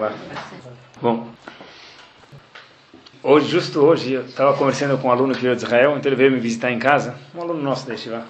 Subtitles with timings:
[0.00, 0.14] Olá.
[1.02, 1.28] Bom,
[3.22, 6.16] hoje, justo hoje, eu estava conversando com um aluno que veio de Israel, então ele
[6.16, 8.24] veio me visitar em casa, um aluno nosso da Shiva.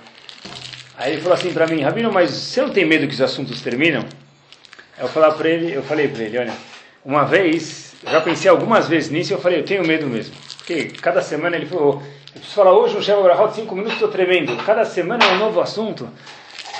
[0.98, 3.60] Aí ele falou assim para mim, Rabino, mas você não tem medo que os assuntos
[3.62, 4.04] terminam?
[4.98, 6.52] Eu, falar para ele, eu falei para ele, olha,
[7.04, 10.34] uma vez, já pensei algumas vezes nisso, eu falei, eu tenho medo mesmo.
[10.56, 12.02] Porque cada semana ele falou,
[12.34, 14.56] eu preciso falar hoje no Sheva Brahot, cinco minutos, estou tremendo.
[14.64, 16.08] Cada semana é um novo assunto.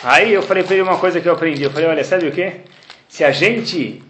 [0.02, 1.62] Aí eu falei para ele uma coisa que eu aprendi.
[1.62, 2.62] Eu falei, olha, sabe o que?
[3.08, 4.02] Se a gente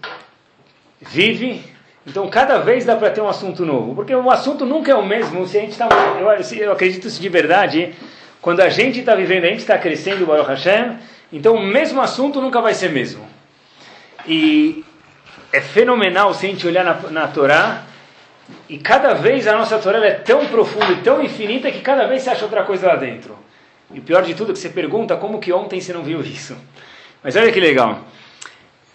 [1.00, 1.62] vive,
[2.06, 3.94] então cada vez dá para ter um assunto novo.
[3.94, 5.46] Porque o assunto nunca é o mesmo.
[5.46, 7.94] Se a gente tá, eu, eu acredito isso de verdade.
[8.40, 10.96] Quando a gente está vivendo, a gente está crescendo, Baruch Hashem,
[11.32, 13.26] então o mesmo assunto nunca vai ser mesmo.
[14.26, 14.84] E
[15.52, 17.84] é fenomenal se a gente olhar na, na Torá,
[18.68, 22.22] e cada vez a nossa Torá é tão profunda e tão infinita que cada vez
[22.22, 23.38] você acha outra coisa lá dentro.
[23.92, 26.20] E o pior de tudo é que você pergunta como que ontem você não viu
[26.20, 26.56] isso.
[27.22, 28.00] Mas olha que legal.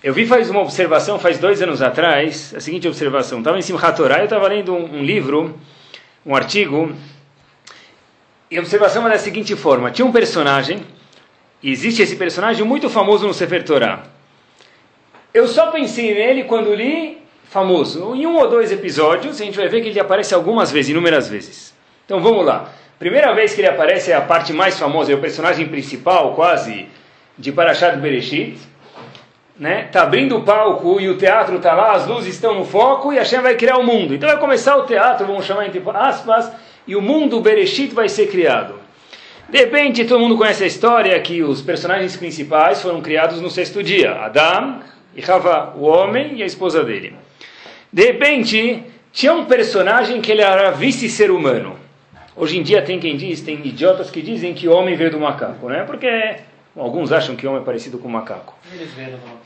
[0.06, 3.40] Eu vi faz uma observação, faz dois anos atrás, a seguinte observação.
[3.40, 5.60] Estava em Simchat Torah, eu estava lendo um, um, livro,
[6.24, 6.94] um artigo,
[8.52, 9.90] e a observação era da seguinte forma.
[9.90, 10.86] Tinha um personagem,
[11.60, 14.04] e existe esse personagem muito famoso no Sefer Torah.
[15.34, 18.14] Eu só pensei nele quando li famoso.
[18.14, 21.28] Em um ou dois episódios, a gente vai ver que ele aparece algumas vezes, inúmeras
[21.28, 21.74] vezes.
[22.06, 22.72] Então vamos lá.
[23.00, 26.86] Primeira vez que ele aparece é a parte mais famosa, é o personagem principal, quase,
[27.40, 28.75] de Parashat Bereshit
[29.58, 29.88] né?
[29.92, 33.18] Tá abrindo o palco e o teatro tá lá, as luzes estão no foco e
[33.18, 34.14] a Hashem vai criar o mundo.
[34.14, 36.52] Então vai começar o teatro, vamos chamar entre aspas,
[36.88, 38.76] e o mundo Bereshit vai ser criado.
[39.50, 43.84] De repente, todo mundo conhece a história que os personagens principais foram criados no sexto
[43.84, 44.80] dia: Adam
[45.16, 47.14] e Rava, o homem e a esposa dele.
[47.94, 48.84] De repente,
[49.14, 51.78] tinha um personagem que ele era vice-ser humano.
[52.36, 55.20] Hoje em dia tem quem diz, tem idiotas que dizem que o homem veio do
[55.20, 55.84] macaco, né?
[55.86, 56.38] Porque
[56.78, 58.54] Alguns acham que homem é parecido com um macaco.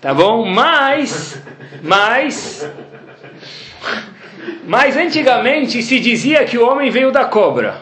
[0.02, 0.46] Tá bom?
[0.46, 1.40] Mas,
[1.84, 2.68] mas,
[4.66, 7.82] mas antigamente se dizia que o homem veio da cobra.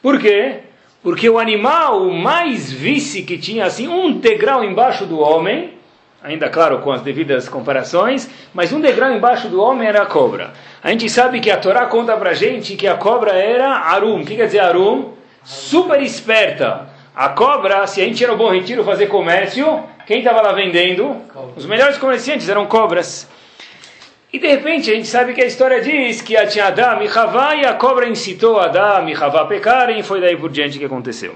[0.00, 0.60] Por quê?
[1.02, 5.74] Porque o animal mais vice que tinha assim um degrau embaixo do homem,
[6.22, 10.52] ainda claro com as devidas comparações, mas um degrau embaixo do homem era a cobra.
[10.80, 14.20] A gente sabe que a Torá conta pra gente que a cobra era Arum.
[14.20, 15.14] O que quer dizer Arum?
[15.42, 20.40] Super esperta a cobra, se a gente ia no Bom Retiro fazer comércio, quem estava
[20.40, 21.16] lá vendendo?
[21.56, 23.28] Os melhores comerciantes eram cobras.
[24.32, 27.56] E de repente a gente sabe que a história diz que tinha Adam e Havá
[27.56, 30.84] e a cobra incitou Adam e Havá a pecarem e foi daí por diante que
[30.84, 31.34] aconteceu.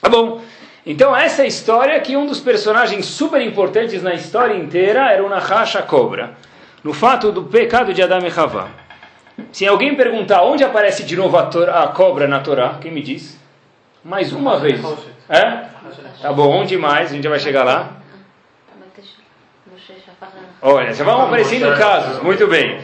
[0.00, 0.40] Tá bom.
[0.84, 5.24] Então essa é a história que um dos personagens super importantes na história inteira era
[5.24, 6.34] o Nahash, a cobra.
[6.82, 8.68] No fato do pecado de Adam e Havá.
[9.52, 11.48] Se alguém perguntar onde aparece de novo a,
[11.84, 13.38] a cobra na Torá, quem me diz?
[14.04, 14.80] Mais uma vez.
[15.30, 15.64] É?
[16.20, 17.10] Tá bom, onde mais?
[17.10, 17.96] A gente já vai chegar lá.
[20.60, 22.22] Olha, já vão aparecendo casos.
[22.22, 22.80] Muito bem.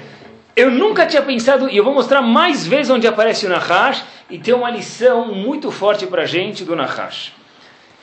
[0.56, 4.38] Eu nunca tinha pensado, e eu vou mostrar mais vezes onde aparece o Nahash, e
[4.38, 7.32] tem uma lição muito forte para a gente do Nahash.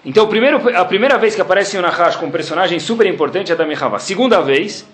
[0.06, 3.56] Então, primeiro, a primeira vez que aparece o Nahash com um personagem super importante é
[3.56, 4.00] da Mehavá.
[4.00, 4.88] Segunda vez,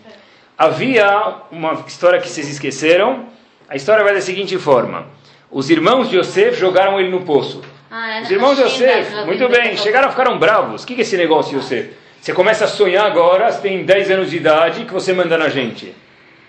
[0.57, 3.25] havia uma história que vocês esqueceram.
[3.69, 5.05] A história vai da seguinte forma:
[5.51, 7.61] os irmãos de Yosef jogaram ele no poço.
[7.95, 10.81] Ah, Os irmãos de Yosef, muito bem, chegaram, ficaram bravos.
[10.81, 11.91] O que é esse negócio, Yosef?
[12.19, 15.47] Você começa a sonhar agora, você tem 10 anos de idade, que você manda na
[15.47, 15.93] gente.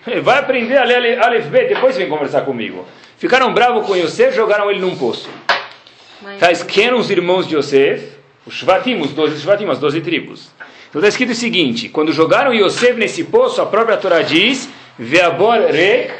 [0.22, 2.86] Vai aprender a ler Aleph B, depois vem conversar comigo.
[3.18, 5.28] Ficaram bravos com Yosef, jogaram ele num poço.
[6.22, 6.40] Mas...
[6.40, 8.08] Tá quem eram os irmãos de Yosef?
[8.46, 10.48] Os Shvatim, os 12 Shvatim, as 12 tribos.
[10.88, 14.66] Então está escrito o seguinte: quando jogaram Yosef nesse poço, a própria Torá diz:
[14.98, 16.10] Veabor rek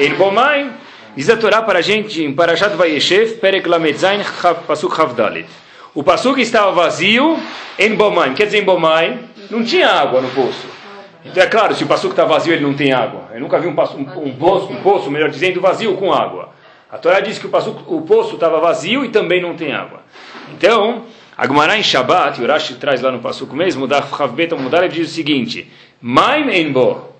[0.00, 0.70] el bomaim
[1.16, 4.20] Diz a Torá para a gente em Parashat Vayeshev, Perek Lamedzain,
[4.66, 5.48] Pasuk Havdalit.
[5.94, 7.38] O Pasuk estava vazio
[7.78, 8.34] em Bomaim.
[8.34, 10.66] Quer dizer, em Bomaim não tinha água no poço.
[11.24, 13.30] Então é claro, se o Pasuk está vazio, ele não tem água.
[13.32, 16.50] Eu nunca vi um, passo, um, um, poço, um poço, melhor dizendo, vazio com água.
[16.92, 20.00] A Torá diz que o, pasuk, o poço estava vazio e também não tem água.
[20.52, 21.04] Então,
[21.34, 24.94] Agmará em Shabbat, e o Rashi traz lá no Pasuk mesmo, da Chavbeta Mudar, ele
[24.94, 26.72] diz o seguinte: Maim en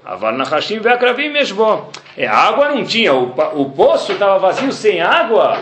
[0.06, 0.12] bo.
[0.12, 1.90] Aval Nachashim ve'akravim mesbo.
[2.16, 5.58] É, água não tinha, o, o poço estava vazio sem água.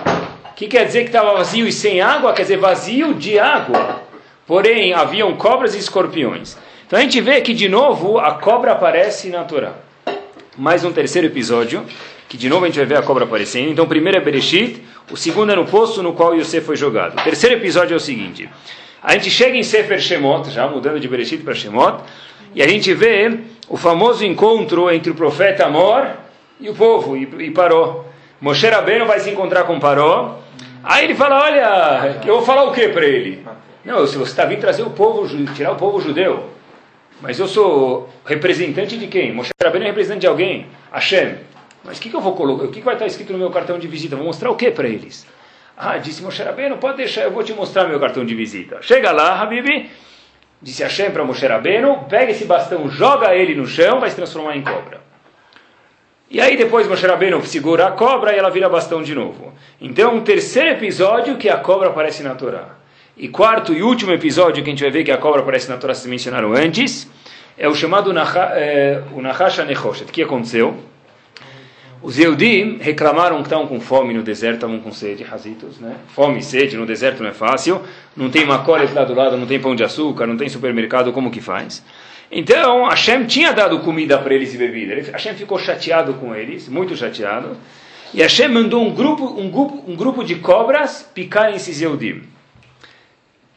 [0.50, 2.32] O que quer dizer que estava vazio e sem água?
[2.32, 4.02] Quer dizer vazio de água.
[4.46, 6.56] Porém, haviam cobras e escorpiões.
[6.86, 9.72] Então a gente vê que de novo a cobra aparece na Torá.
[10.56, 11.84] Mais um terceiro episódio,
[12.28, 13.70] que de novo a gente vai ver a cobra aparecendo.
[13.70, 17.18] Então o primeiro é Bereshit, o segundo é no poço no qual Yosef foi jogado.
[17.18, 18.48] O terceiro episódio é o seguinte.
[19.02, 22.04] A gente chega em Sefer Shemot, já mudando de Bereshit para Shemot,
[22.54, 26.08] e a gente vê o famoso encontro entre o profeta Amor
[26.60, 28.04] e o povo, e, e Paró.
[28.40, 30.38] Moshe Rabbeinu vai se encontrar com Paró.
[30.82, 33.44] Aí ele fala, olha, eu vou falar o que para ele?
[33.84, 36.50] Não, se você está vindo trazer o povo, tirar o povo judeu.
[37.20, 39.32] Mas eu sou representante de quem?
[39.32, 40.66] Moshe Rabbeinu é representante de alguém?
[40.92, 41.36] Hashem.
[41.82, 42.64] Mas o que, que eu vou colocar?
[42.64, 44.16] O que, que vai estar escrito no meu cartão de visita?
[44.16, 45.26] Vou mostrar o que para eles?
[45.76, 48.78] Ah, disse Moshe Rabbeinu, pode deixar, eu vou te mostrar meu cartão de visita.
[48.80, 49.90] Chega lá, Habibi,
[50.60, 54.56] disse Hashem para Moshe Rabbeinu, pega esse bastão, joga ele no chão, vai se transformar
[54.56, 55.00] em cobra.
[56.30, 59.52] E aí depois Moshe Rabbeinu segura a cobra e ela vira bastão de novo.
[59.80, 62.76] Então, um terceiro episódio que a cobra aparece na Torá.
[63.16, 65.76] E quarto e último episódio que a gente vai ver que a cobra aparece na
[65.76, 67.08] Torá, se mencionaram antes,
[67.56, 68.12] é o chamado
[68.54, 70.10] é, o Nahash Nechoshet.
[70.10, 70.76] O que aconteceu?
[72.04, 75.96] Os Yehudim reclamaram que estavam com fome no deserto, estavam com sede, razitos, né?
[76.08, 77.80] Fome e sede no deserto não é fácil,
[78.14, 81.30] não tem macolet lá do lado, não tem pão de açúcar, não tem supermercado, como
[81.30, 81.82] que faz?
[82.30, 85.12] Então, Hashem tinha dado comida para eles e bebida.
[85.12, 87.56] Hashem ficou chateado com eles, muito chateado.
[88.12, 92.22] E Hashem mandou um grupo, um grupo, um grupo de cobras picarem esses Yehudim.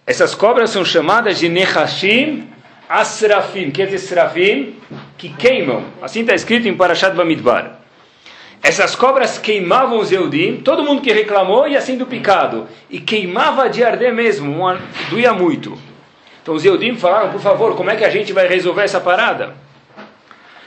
[0.05, 2.47] Essas cobras são chamadas de Nechashim
[2.87, 3.71] Asrafim.
[3.71, 4.75] Quer dizer Serafim?
[5.17, 5.83] Que queimam.
[6.01, 7.86] Assim está escrito em Parashat Bamidbar.
[8.61, 12.67] Essas cobras queimavam os Eudim, todo mundo que reclamou ia sendo picado.
[12.89, 14.55] E queimava de arder mesmo,
[15.09, 15.77] doía muito.
[16.41, 19.53] Então os Eudim falaram, por favor, como é que a gente vai resolver essa parada?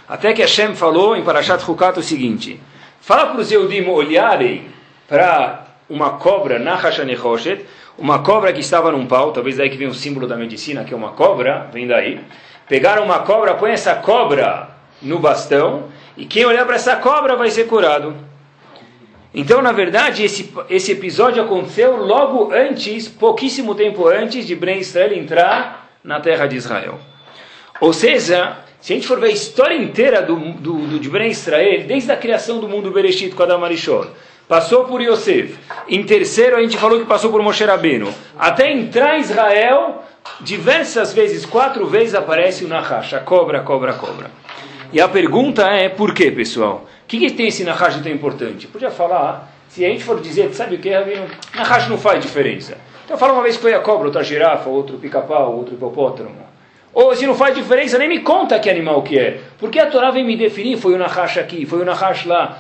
[0.09, 2.61] Até que Hashem falou em Parashat Hukat o seguinte,
[3.01, 4.67] fala para os Eudim olharem
[5.09, 7.65] para uma cobra na Hashanechoshet,
[7.99, 10.95] uma cobra que estava num pau, talvez daí que vem o símbolo da medicina, que
[10.95, 12.21] é uma cobra, vem daí.
[12.69, 14.69] Pegaram uma cobra, põe essa cobra
[15.03, 15.85] no bastão,
[16.21, 18.15] e quem olhar para essa cobra vai ser curado.
[19.33, 25.15] Então, na verdade, esse, esse episódio aconteceu logo antes, pouquíssimo tempo antes de Ben Israel
[25.15, 26.99] entrar na terra de Israel.
[27.81, 31.31] Ou seja, se a gente for ver a história inteira do, do, do de Ben
[31.31, 34.05] Israel, desde a criação do mundo Bereshit com Adam Arishon,
[34.47, 35.57] passou por Yosef.
[35.89, 38.13] Em terceiro, a gente falou que passou por Moshe Rabbeinu.
[38.39, 40.05] Até entrar em Israel,
[40.43, 44.31] diversas vezes, quatro vezes, aparece o Nahash, a cobra, cobra, cobra.
[44.93, 46.87] E a pergunta é, por quê, pessoal?
[47.05, 48.67] O que, que tem esse Nahash tão importante?
[48.67, 51.27] Podia falar, se a gente for dizer, sabe o que, Rabino?
[51.55, 52.77] Nahash não faz diferença.
[53.05, 56.51] Então fala uma vez que foi a cobra, outra girafa, outro pica-pau, outro hipopótamo.
[56.93, 59.41] Ou se não faz diferença, nem me conta que animal que é.
[59.59, 62.59] Porque a Torá vem me definir, foi o Nahash aqui, foi o Nahash lá.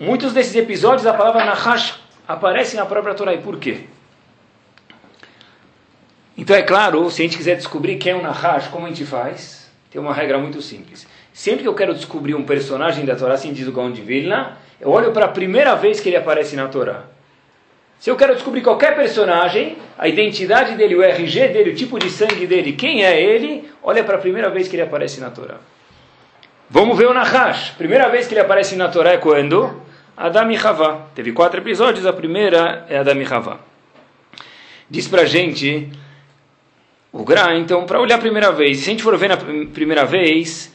[0.00, 3.34] Muitos desses episódios a palavra Nahash aparece na própria Torá.
[3.34, 3.80] E por quê?
[6.38, 9.04] Então é claro, se a gente quiser descobrir quem é o Nahash, como a gente
[9.04, 9.70] faz?
[9.90, 11.06] Tem uma regra muito simples.
[11.36, 14.56] Sempre que eu quero descobrir um personagem da Torá, assim diz o Gaon de Vilna,
[14.80, 17.02] eu olho para a primeira vez que ele aparece na Torá.
[18.00, 22.08] Se eu quero descobrir qualquer personagem, a identidade dele, o RG dele, o tipo de
[22.08, 25.56] sangue dele, quem é ele, olha para a primeira vez que ele aparece na Torá.
[26.70, 27.74] Vamos ver o Nahash.
[27.76, 29.78] Primeira vez que ele aparece na Torá é quando?
[30.16, 31.02] Adam e Havá.
[31.14, 33.58] Teve quatro episódios, a primeira é Adam e Havá.
[34.88, 35.92] Diz pra gente
[37.12, 40.06] o Gra, então, para olhar a primeira vez, se a gente for ver na primeira
[40.06, 40.74] vez,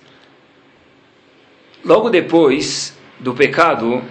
[1.83, 4.01] logo depois do pecado,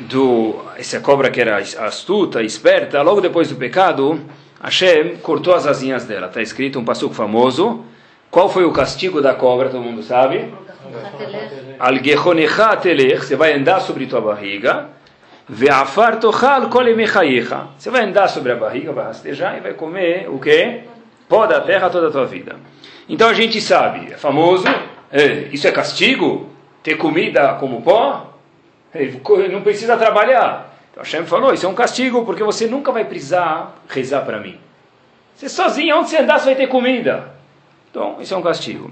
[0.00, 4.20] do essa cobra que era astuta, esperta, logo depois do pecado,
[4.62, 6.26] Hashem cortou as asinhas dela.
[6.26, 7.84] Está escrito um passuco famoso.
[8.30, 9.68] Qual foi o castigo da cobra?
[9.68, 10.52] Todo mundo sabe?
[11.78, 14.88] Al você vai andar sobre tua barriga.
[15.48, 15.66] Você
[17.90, 20.82] vai andar sobre a barriga, vai rastejar e vai comer o quê?
[21.26, 22.56] Pó da terra toda a tua vida.
[23.08, 24.66] Então a gente sabe, é famoso,
[25.52, 26.48] isso é castigo?
[26.82, 28.32] Ter comida como pó?
[28.94, 29.04] É,
[29.50, 30.74] não precisa trabalhar.
[30.90, 34.58] Então Hashem falou, isso é um castigo, porque você nunca vai precisar rezar para mim.
[35.34, 37.32] Você sozinho, onde você andar, você vai ter comida.
[37.90, 38.90] Então, isso é um castigo.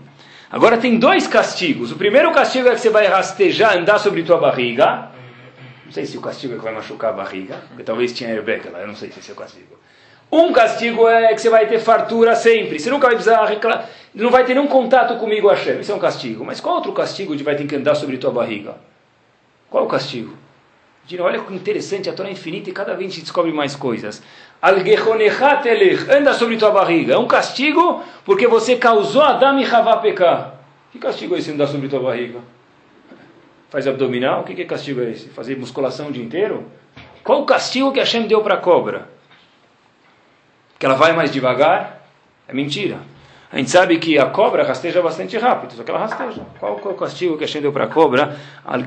[0.50, 1.90] Agora tem dois castigos.
[1.90, 5.10] O primeiro castigo é que você vai rastejar, andar sobre tua barriga.
[5.84, 8.68] Não sei se o castigo é que vai machucar a barriga, porque talvez tinha airbag
[8.68, 9.76] lá, eu não sei se esse é o castigo.
[10.30, 14.30] Um castigo é que você vai ter fartura sempre, você nunca vai precisar reclamar, não
[14.30, 15.80] vai ter nenhum contato comigo, Hashem.
[15.80, 16.44] Isso é um castigo.
[16.44, 18.76] Mas qual outro castigo de vai ter que andar sobre tua barriga?
[19.70, 20.34] Qual o castigo?
[21.20, 24.20] Olha que interessante, a Torá é infinita e cada vez a gente descobre mais coisas.
[24.60, 27.14] Anda sobre tua barriga.
[27.14, 30.54] É um castigo porque você causou Adam e Havá pecar.
[30.90, 32.40] Que castigo é esse andar sobre tua barriga?
[33.68, 34.40] Faz abdominal?
[34.40, 35.28] O que, que castigo é esse?
[35.28, 36.64] Fazer musculação o dia inteiro?
[37.22, 39.15] Qual o castigo que Hashem deu para a cobra?
[40.78, 42.06] Que ela vai mais devagar?
[42.46, 42.98] É mentira.
[43.50, 46.42] A gente sabe que a cobra rasteja bastante rápido, só que ela rasteja.
[46.58, 48.36] Qual, qual o castigo que Hashem deu para a cobra?
[48.64, 48.80] al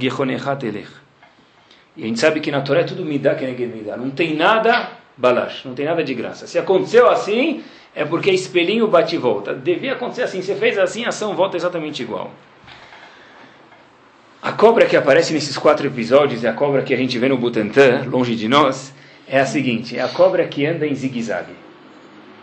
[1.98, 3.98] E a gente sabe que na Torá é tudo midá que midá.
[3.98, 6.46] Não tem nada balash, não tem nada de graça.
[6.46, 7.64] Se aconteceu assim,
[7.96, 9.54] é porque espelhinho bate e volta.
[9.54, 12.32] Devia acontecer assim, você fez assim, a ação volta exatamente igual.
[14.42, 17.38] A cobra que aparece nesses quatro episódios, e a cobra que a gente vê no
[17.38, 18.94] Butantã, longe de nós,
[19.28, 21.69] é a seguinte: é a cobra que anda em zigue-zague.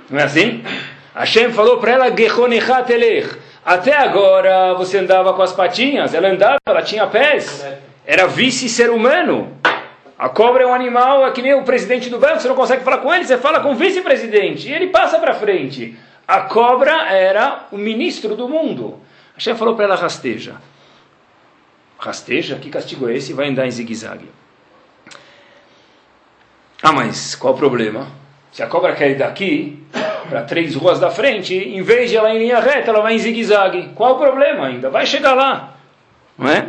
[0.08, 0.62] Não é assim?
[1.14, 2.06] Hashem falou para ela,
[3.64, 7.66] Até agora você andava com as patinhas, ela andava, ela tinha pés,
[8.06, 9.56] era vice-ser humano.
[10.18, 12.84] A cobra é um animal, é que nem o presidente do banco, você não consegue
[12.84, 15.96] falar com ele, você fala com o vice-presidente, e ele passa para frente.
[16.26, 19.00] A cobra era o ministro do mundo.
[19.36, 20.56] A chefe falou para ela, rasteja.
[21.98, 22.56] Rasteja?
[22.56, 23.32] Que castigo é esse?
[23.32, 24.30] Vai andar em zigue-zague.
[26.82, 28.08] Ah, mas qual o problema?
[28.56, 29.78] Se a cobra quer ir daqui
[30.30, 33.12] para três ruas da frente, em vez de ela ir em linha reta, ela vai
[33.12, 33.90] em zigue-zague.
[33.94, 34.88] Qual o problema ainda?
[34.88, 35.76] Vai chegar lá.
[36.38, 36.68] Não é?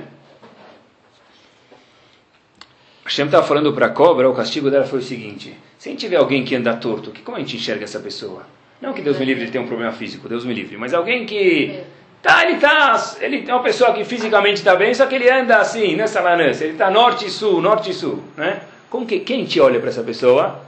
[3.05, 6.05] Hashem estava falando para a cobra, o castigo dela foi o seguinte: se a gente
[6.09, 8.45] vê alguém que anda torto, que, como a gente enxerga essa pessoa?
[8.81, 11.25] Não que Deus me livre de ter um problema físico, Deus me livre, mas alguém
[11.25, 11.83] que.
[12.21, 15.55] Tá, ele tá, ele é uma pessoa que fisicamente está bem, só que ele anda
[15.55, 18.59] assim, nessa lança, ele está norte e sul, norte e sul, né?
[18.89, 20.66] Como que, quem te olha para essa pessoa?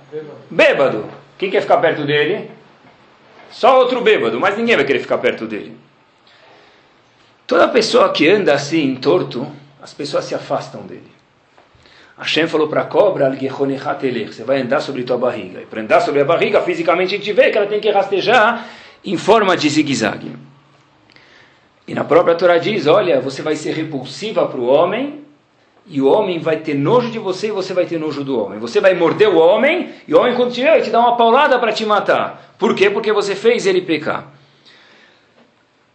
[0.50, 1.06] Bêbado.
[1.38, 2.52] Quem quer ficar perto dele?
[3.52, 5.76] Só outro bêbado, mas ninguém vai querer ficar perto dele.
[7.48, 9.48] Toda pessoa que anda assim, torto,
[9.82, 11.12] as pessoas se afastam dele.
[12.18, 15.62] Hashem falou para a cobra, você vai andar sobre tua barriga.
[15.62, 18.68] E para andar sobre a barriga, fisicamente a gente vê que ela tem que rastejar
[19.04, 20.36] em forma de zigue-zague.
[21.88, 25.24] E na própria Torá diz, olha, você vai ser repulsiva para o homem,
[25.90, 28.60] e o homem vai ter nojo de você e você vai ter nojo do homem.
[28.60, 31.58] Você vai morder o homem, e o homem quando te vai te dar uma paulada
[31.58, 32.54] para te matar.
[32.60, 32.90] Por quê?
[32.90, 34.32] Porque você fez ele pecar.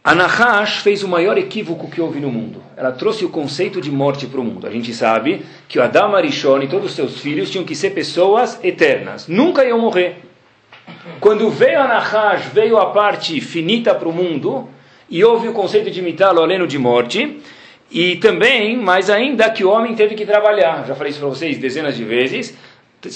[0.03, 2.61] A Nahash fez o maior equívoco que houve no mundo.
[2.77, 4.67] Ela trouxe o conceito de morte para o mundo.
[4.67, 7.91] A gente sabe que o Adam Arishon e todos os seus filhos tinham que ser
[7.91, 9.29] pessoas eternas.
[9.29, 10.17] Nunca iam morrer.
[11.21, 14.69] Quando veio a Nahash, veio a parte finita para o mundo,
[15.09, 17.41] e houve o conceito de mitalo aleno de morte,
[17.91, 20.85] e também, mais ainda, que o homem teve que trabalhar.
[20.87, 22.57] Já falei isso para vocês dezenas de vezes.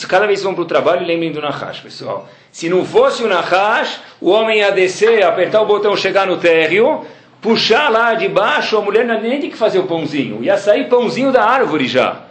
[0.09, 2.29] Cada vez que vão para o trabalho, lembrem do Nahash, pessoal.
[2.53, 7.07] Se não fosse o Nahash, o homem ia descer, apertar o botão, chegar no térreo,
[7.41, 10.89] puxar lá de baixo, a mulher não nem tinha que fazer o pãozinho, ia sair
[10.89, 12.23] pãozinho da árvore já.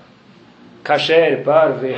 [0.84, 1.96] Kasher, parve,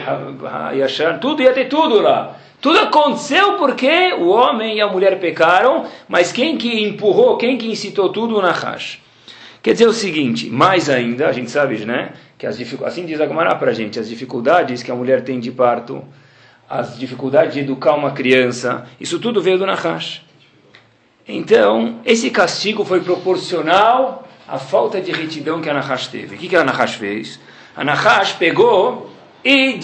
[0.76, 2.38] yashar, tudo ia ter tudo lá.
[2.62, 7.70] Tudo aconteceu porque o homem e a mulher pecaram, mas quem que empurrou, quem que
[7.70, 9.00] incitou tudo, o Nahash.
[9.62, 13.28] Quer dizer o seguinte, mais ainda, a gente sabe, né, que as assim diz a
[13.28, 16.02] Gemara para a gente, as dificuldades que a mulher tem de parto,
[16.70, 20.22] as dificuldades de educar uma criança, isso tudo veio do Nahash.
[21.28, 26.36] Então, esse castigo foi proporcional à falta de retidão que a Nahash teve.
[26.36, 27.40] O que, que a Nahash fez?
[27.76, 29.12] A Nahash pegou
[29.44, 29.78] e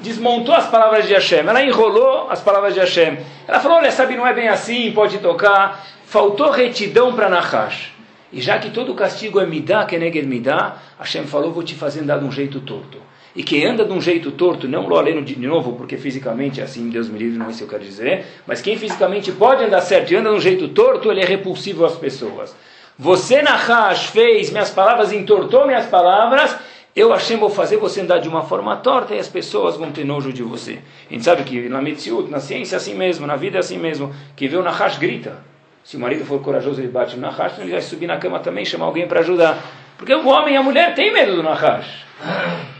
[0.00, 1.40] desmontou as palavras de Hashem.
[1.46, 3.18] Ela enrolou as palavras de Hashem.
[3.46, 5.86] Ela falou, olha, sabe, não é bem assim, pode tocar.
[6.04, 7.91] Faltou retidão para Nahash.
[8.32, 12.18] E já que todo castigo é midá, keneged midá, Hashem falou, vou te fazer andar
[12.18, 12.98] de um jeito torto.
[13.34, 16.64] E quem anda de um jeito torto, não lo aleno de novo, porque fisicamente é
[16.64, 19.64] assim, Deus me livre, não é isso que eu quero dizer, mas quem fisicamente pode
[19.64, 22.54] andar certo e anda de um jeito torto, ele é repulsivo às pessoas.
[22.98, 26.56] Você, Nahash, fez minhas palavras, entortou minhas palavras,
[26.94, 30.04] eu achei vou fazer você andar de uma forma torta e as pessoas vão ter
[30.04, 30.78] nojo de você.
[31.08, 33.78] A gente sabe que na medicina, na ciência é assim mesmo, na vida é assim
[33.78, 34.14] mesmo.
[34.36, 35.51] Quem vê o Nahash grita.
[35.84, 38.64] Se o marido for corajoso, ele bate no Nahash, ele vai subir na cama também,
[38.64, 39.62] chamar alguém para ajudar.
[39.98, 42.04] Porque o homem e a mulher têm medo do Nahash.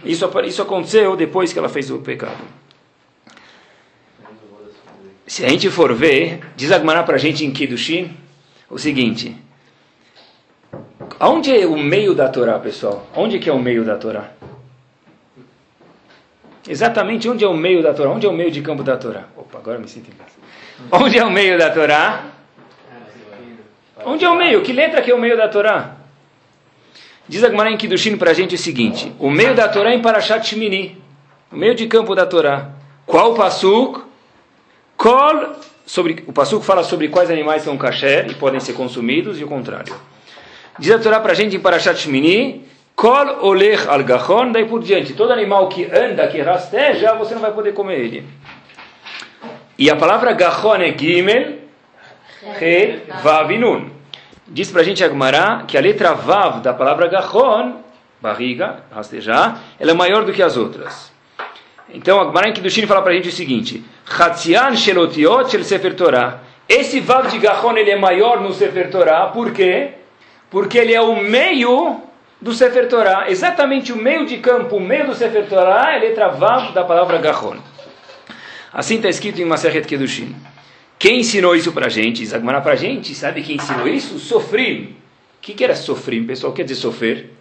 [0.04, 2.44] Isso, isso aconteceu depois que ela fez o pecado.
[5.26, 8.14] Se a gente for ver, diz Agmará para a gente em Kiddushin
[8.68, 9.37] o seguinte:
[11.18, 13.06] Onde é o meio da Torá, pessoal?
[13.14, 14.30] Onde que é o meio da Torá?
[16.68, 18.11] Exatamente onde é o meio da Torá?
[18.11, 19.25] Onde é o meio de campo da Torá?
[19.37, 20.32] Opa, agora me sinto em casa.
[20.90, 22.25] Onde é o meio da Torá?
[24.04, 24.62] Onde é o meio?
[24.62, 25.97] Que letra que é o meio da Torá?
[27.28, 29.94] Diz a Gemara em Kiddushin para a gente o seguinte: o meio da Torá é
[29.94, 31.00] em Parashat Shmini,
[31.50, 32.71] o meio de campo da Torá.
[33.06, 34.02] Qual pasuk?
[34.97, 35.56] Kol,
[35.87, 39.49] sobre, o pasuk fala sobre quais animais são kasher e podem ser consumidos e o
[39.49, 39.94] contrário.
[40.78, 44.82] Diz a Torá para a gente em Parashat Shmini, Kol olech al gachon, daí por
[44.82, 48.26] diante, todo animal que anda, que rasteja, você não vai poder comer ele.
[49.78, 51.62] E a palavra gachon é gimel,
[52.61, 53.91] he, vav e nun.
[54.47, 57.77] Diz para a gente Agmará que a letra Vav da palavra Gachon,
[58.21, 61.13] barriga, rastejar, ela é maior do que as outras.
[61.89, 66.41] Então Agmará em Kiddushin fala para a gente o seguinte: Hatzian Shelotiot Shel Sefer Torah.
[66.69, 69.93] Esse Vav de Gachon ele é maior no Sefer Torah, por quê?
[70.51, 72.01] Porque ele é o meio
[72.41, 76.01] do Sefer Torah, exatamente o meio de campo, o meio do Sefer Torah é a
[76.01, 77.57] letra Vav da palavra Gachon.
[78.73, 80.35] Assim está escrito em Maseret Kiddushin.
[81.02, 82.25] Quem ensinou isso para a gente?
[82.25, 84.21] Zagmará para a gente, sabe quem ensinou isso?
[84.21, 84.94] Sofrim.
[85.37, 86.52] O que, que era sofrim, pessoal?
[86.52, 87.32] Quer dizer sofrer?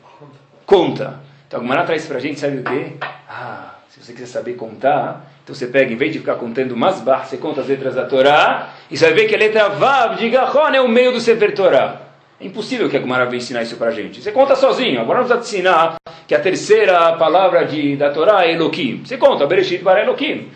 [0.65, 1.19] Conta.
[1.47, 2.93] Então Agmará traz para a gente, sabe o quê?
[3.29, 7.23] Ah, se você quiser saber contar, então você pega, em vez de ficar contando Masbah,
[7.23, 10.27] você conta as letras da Torá, e você vai ver que a letra Vav de
[10.31, 12.01] Gahon é o meio do Sefer Torá.
[12.39, 14.23] É impossível que a Gemara venha ensinar isso para a gente.
[14.23, 14.99] Você conta sozinho.
[14.99, 19.03] Agora não precisa te ensinar que a terceira palavra de, da Torá é Elohim.
[19.05, 20.49] Você conta, Bereshit para Elohim.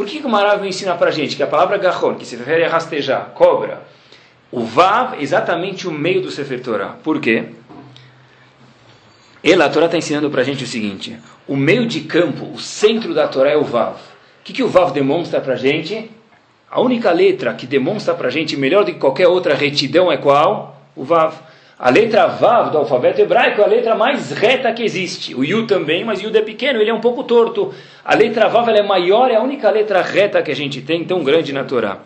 [0.00, 2.34] Por que a Gemara vem ensinar para a gente que a palavra Gahon, que se
[2.34, 3.82] refere a rastejar, cobra,
[4.50, 6.96] o Vav é exatamente o meio do Sefer Torah.
[7.04, 7.48] Por quê?
[9.44, 12.58] Ela, a Torá está ensinando para a gente o seguinte: o meio de campo, o
[12.58, 13.96] centro da Torá é o Vav.
[13.96, 13.98] O
[14.42, 16.10] que, que o Vav demonstra para a gente?
[16.70, 20.16] A única letra que demonstra para a gente melhor do que qualquer outra retidão é
[20.16, 20.82] qual?
[20.96, 21.34] o Vav.
[21.82, 25.34] A letra Vav do alfabeto hebraico é a letra mais reta que existe.
[25.34, 27.72] O Yu também, mas o Yud é pequeno, ele é um pouco torto.
[28.04, 31.24] A letra Vav é maior, é a única letra reta que a gente tem, tão
[31.24, 32.00] grande na Torá.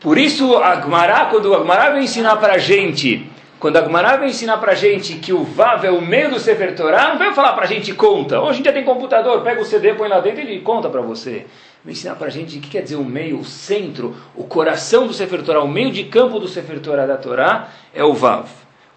[0.00, 3.30] Por isso, a Gmará, quando a Gmará vem ensinar para a gente,
[3.60, 6.40] quando a Gmará vem ensinar para a gente que o Vav é o meio do
[6.40, 8.40] Sefer Torá, não vem falar para a gente conta.
[8.40, 11.02] Hoje em dia tem computador, pega o CD, põe lá dentro e ele conta para
[11.02, 11.46] você
[11.86, 15.06] vai ensinar para a gente o que quer dizer o meio, o centro, o coração
[15.06, 18.48] do Sefer Torah, o meio de campo do Sefer Torah da Torá é o Vav.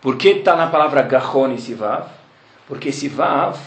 [0.02, 2.08] Por que está na palavra Gahon esse Vav?
[2.68, 3.60] Porque esse Vav,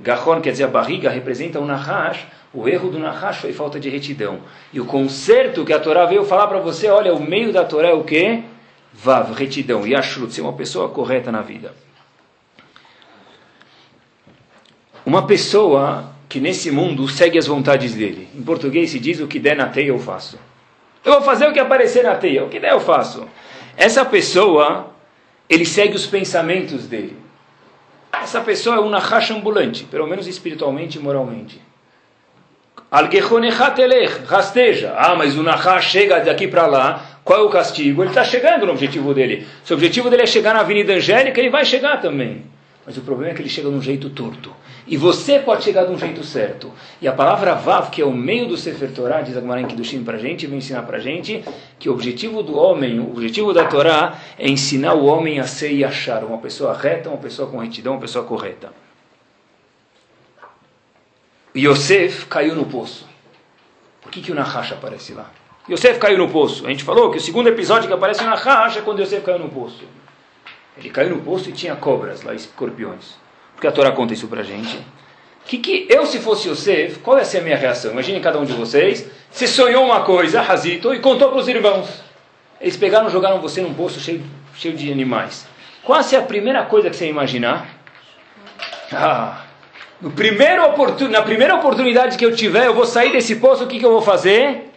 [0.00, 3.88] Gahon quer dizer a barriga, representa o Nahash, o erro do Nahash foi falta de
[3.88, 4.40] retidão.
[4.72, 7.90] E o conserto que a Torá veio falar para você, olha, o meio da Torá
[7.90, 8.42] é o quê?
[8.92, 11.72] Vav, retidão, Yashrut, ser uma pessoa correta na vida.
[15.06, 18.28] Uma pessoa que nesse mundo segue as vontades dele.
[18.34, 20.36] Em português se diz o que der na teia eu faço.
[21.04, 23.28] Eu vou fazer o que aparecer na teia, o que der eu faço.
[23.76, 24.92] Essa pessoa,
[25.48, 27.16] ele segue os pensamentos dele.
[28.12, 31.62] Essa pessoa é um nahash ambulante, pelo menos espiritualmente e moralmente.
[34.26, 34.92] rasteja.
[34.96, 38.02] Ah, mas o nahash chega daqui para lá, qual é o castigo?
[38.02, 39.46] Ele está chegando no objetivo dele.
[39.62, 42.42] Se o objetivo dele é chegar na Avenida Angélica, ele vai chegar também.
[42.84, 44.63] Mas o problema é que ele chega de um jeito torto.
[44.86, 46.70] E você pode chegar de um jeito certo.
[47.00, 49.66] E a palavra Vav, que é o meio do Sefer Torah, diz a Gemara em
[49.66, 51.42] Kiddushim para gente, vem ensinar para gente
[51.78, 55.72] que o objetivo do homem, o objetivo da Torá é ensinar o homem a ser
[55.72, 58.72] e achar uma pessoa reta, uma pessoa com retidão, uma pessoa correta.
[61.56, 63.06] Yosef caiu no poço.
[64.02, 65.30] Por que, que o Nahash aparece lá?
[65.70, 66.66] Yosef caiu no poço.
[66.66, 69.38] A gente falou que o segundo episódio que aparece no Nahash é quando Yosef caiu
[69.38, 69.84] no poço.
[70.76, 73.23] Ele caiu no poço e tinha cobras lá, escorpiões.
[73.54, 74.78] Porque a Torá conta isso pra gente.
[75.44, 77.92] Que, que eu, se fosse Yosef, qual ia ser a minha reação?
[77.92, 79.08] Imagine cada um de vocês.
[79.30, 82.02] Você sonhou uma coisa, Razito, e contou para os irmãos.
[82.60, 84.22] Eles pegaram e jogaram você num poço cheio,
[84.54, 85.46] cheio de animais.
[85.82, 87.68] Qual é a primeira coisa que você ia imaginar?
[88.90, 89.44] Ah,
[90.00, 90.62] no primeiro
[91.08, 93.92] na primeira oportunidade que eu tiver, eu vou sair desse poço, o que, que eu
[93.92, 94.70] vou fazer?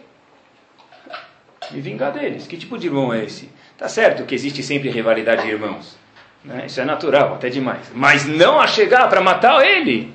[1.70, 2.46] Me vingar deles.
[2.46, 3.50] Que tipo de irmão é esse?
[3.76, 5.97] Tá certo que existe sempre rivalidade de irmãos.
[6.44, 6.64] Né?
[6.66, 7.90] Isso é natural, até demais.
[7.94, 10.12] Mas não a chegar para matar ele.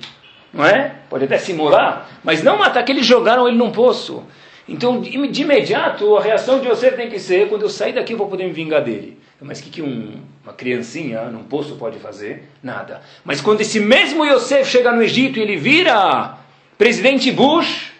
[0.53, 0.95] Não é?
[1.09, 4.23] Pode até simular, mas não matar, que eles jogaram ele num poço.
[4.67, 8.17] Então, de imediato, a reação de você tem que ser: quando eu sair daqui, eu
[8.17, 9.17] vou poder me vingar dele.
[9.41, 12.49] Mas o que, que um, uma criancinha num poço pode fazer?
[12.61, 13.01] Nada.
[13.25, 16.37] Mas quando esse mesmo Yosef chega no Egito e ele vira
[16.77, 17.91] presidente Bush,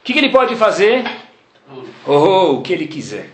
[0.00, 1.04] o que, que ele pode fazer?
[2.04, 3.30] Oh, o que ele quiser.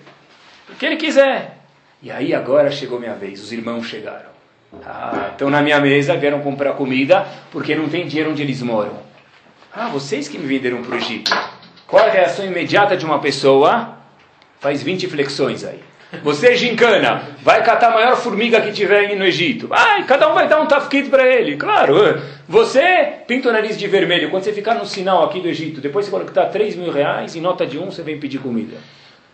[0.69, 1.59] O que ele quiser.
[2.03, 4.34] E aí agora chegou minha vez, os irmãos chegaram.
[4.85, 8.99] Ah, estão na minha mesa, vieram comprar comida porque não tem dinheiro onde eles moram.
[9.73, 11.31] Ah, vocês que me venderam para o Egito.
[11.87, 13.99] Qual a reação imediata de uma pessoa?
[14.61, 15.81] Faz 20 flexões aí.
[16.23, 19.69] Você, gincana, vai catar a maior formiga que tiver no Egito.
[19.71, 21.57] Ai, cada um vai dar um tafkit para ele.
[21.57, 22.23] Claro.
[22.49, 24.31] Você pinta o nariz de vermelho.
[24.31, 27.41] Quando você ficar no sinal aqui do Egito, depois você conectar 3 mil reais, em
[27.41, 28.77] nota de um, você vem pedir comida.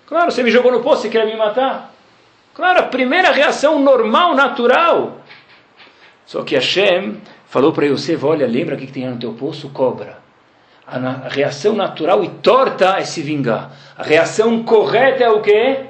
[0.07, 1.93] Claro, você me jogou no poço, você quer me matar?
[2.55, 5.20] Claro, a primeira reação normal, natural.
[6.31, 9.69] Só que Hashem falou para Yosef, olha, lembra o que tem no teu poço?
[9.71, 10.19] Cobra.
[10.87, 13.77] A, a, reação natural e torta é se vingar.
[13.99, 15.87] A reação correta é o quê?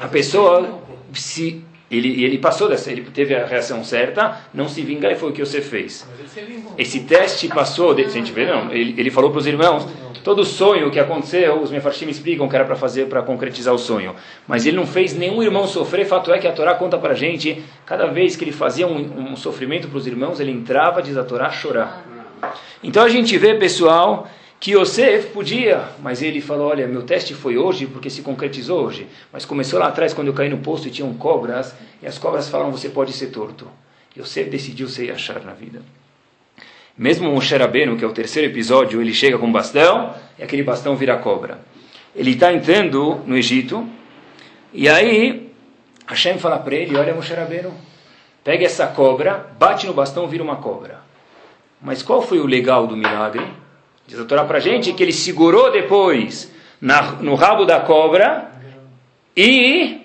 [0.00, 0.78] A pessoa
[1.12, 5.30] se ele, ele passou dessa, ele teve a reação certa, não se vingar e foi
[5.30, 6.06] o que você fez.
[6.76, 9.86] Esse teste passou, de, se a gente vê, não, ele, ele falou para os irmãos,
[10.22, 14.14] todo sonho que aconteceu, os mefarshim explicam que era para fazer, para concretizar o sonho.
[14.46, 17.16] Mas ele não fez nenhum irmão sofrer, fato é que a Torá conta para a
[17.16, 21.16] gente, cada vez que ele fazia um, um sofrimento para os irmãos, ele entrava, diz
[21.16, 22.04] a Torá, a chorar.
[22.82, 24.28] Então a gente vê, pessoal,
[24.60, 29.06] que Yosef podia, mas ele falou, olha, meu teste foi hoje porque se concretizou hoje.
[29.32, 32.48] Mas começou lá atrás quando eu caí no posto e tinham cobras, e as cobras
[32.48, 33.68] falaram, você pode ser torto.
[34.16, 35.80] Yosef decidiu ser achar na vida.
[36.96, 40.64] Mesmo Moshe Rabbeinu, que é o terceiro episódio, ele chega com um bastão, e aquele
[40.64, 41.60] bastão vira cobra.
[42.14, 43.88] Ele está entrando no Egito,
[44.72, 45.52] e aí
[46.08, 47.72] Hashem fala para ele, olha Moshe Rabbeinu,
[48.42, 50.98] pega essa cobra, bate no bastão, vira uma cobra.
[51.80, 53.46] Mas qual foi o legal do milagre?
[54.08, 58.50] Diz a Torá para a gente que ele segurou depois na, no rabo da cobra
[59.36, 60.00] e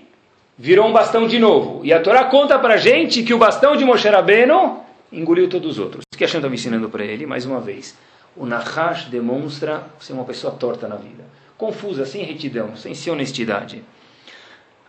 [0.58, 1.80] virou um bastão de novo.
[1.86, 5.80] E a Torá conta para gente que o bastão de Moshe Rabbeinu engoliu todos os
[5.80, 6.04] outros.
[6.14, 7.98] O que a Hashem está me ensinando para ele, mais uma vez.
[8.36, 11.24] O Nahash demonstra ser uma pessoa torta na vida.
[11.58, 13.82] Confusa, sem retidão, sem ser honestidade.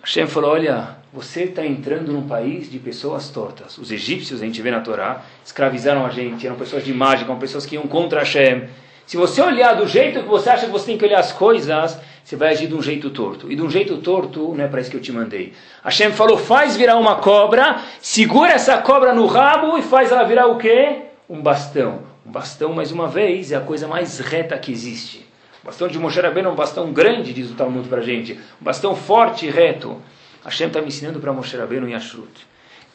[0.00, 3.78] Hashem falou, olha, você está entrando num país de pessoas tortas.
[3.78, 7.38] Os egípcios, a gente vê na Torá, escravizaram a gente, eram pessoas de mágica, eram
[7.38, 8.64] pessoas que iam contra Hashem.
[9.06, 11.98] Se você olhar do jeito que você acha que você tem que olhar as coisas,
[12.24, 13.52] você vai agir de um jeito torto.
[13.52, 15.52] E de um jeito torto, não é para isso que eu te mandei.
[15.84, 20.46] Hashem falou, faz virar uma cobra, segura essa cobra no rabo e faz ela virar
[20.46, 21.02] o quê?
[21.28, 22.00] Um bastão.
[22.26, 25.26] Um bastão, mais uma vez, é a coisa mais reta que existe.
[25.62, 28.32] O bastão de Moshe Rabbeinu é um bastão grande, diz o Talmud para a gente.
[28.32, 30.00] Um bastão forte e reto.
[30.42, 32.46] Hashem está me ensinando para Moshe Rabbeinu em Ashrut.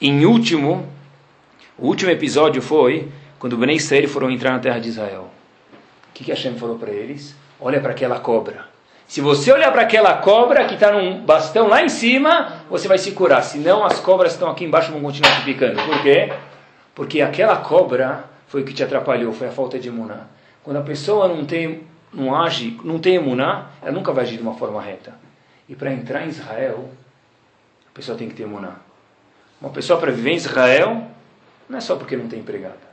[0.01, 0.87] Em último,
[1.77, 5.38] o último episódio foi quando o Bnei Israel foram entrar na terra de Israel.
[6.19, 7.33] Que, que Hashem falou para eles?
[7.61, 8.65] Olha para aquela cobra.
[9.07, 12.97] Se você olhar para aquela cobra que está num bastão lá em cima, você vai
[12.97, 13.41] se curar.
[13.41, 15.81] Senão as cobras estão aqui embaixo vão continuar te picando.
[15.81, 16.33] Por quê?
[16.93, 20.27] Porque aquela cobra foi o que te atrapalhou, foi a falta de emuná.
[20.61, 24.43] Quando a pessoa não tem, não age, não tem emuná, ela nunca vai agir de
[24.43, 25.13] uma forma reta.
[25.69, 26.89] E para entrar em Israel,
[27.89, 28.75] a pessoa tem que ter emuná.
[29.61, 31.01] Uma pessoa para viver em Israel,
[31.69, 32.88] não é só porque não tem empregada.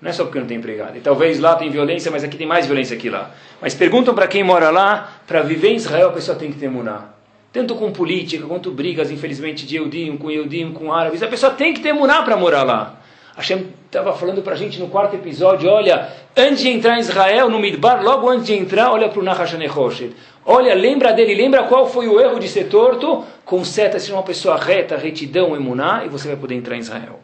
[0.00, 0.96] Não é só porque não tem empregado.
[0.96, 3.30] E talvez lá tem violência, mas aqui tem mais violência que lá.
[3.60, 6.68] Mas perguntam para quem mora lá, para viver em Israel a pessoa tem que ter
[6.68, 7.10] muná.
[7.52, 11.22] Tanto com política, quanto brigas, infelizmente, de Eudim com Eudim, com árabes.
[11.22, 13.00] A pessoa tem que ter muná para morar lá.
[13.36, 17.50] Hashem estava falando para a gente no quarto episódio, olha, antes de entrar em Israel,
[17.50, 20.14] no Midbar, logo antes de entrar, olha para o Nahashanechoshet.
[20.44, 23.24] Olha, lembra dele, lembra qual foi o erro de ser torto?
[23.44, 27.20] Conseta ser uma pessoa reta, retidão, emuná, e você vai poder entrar em Israel.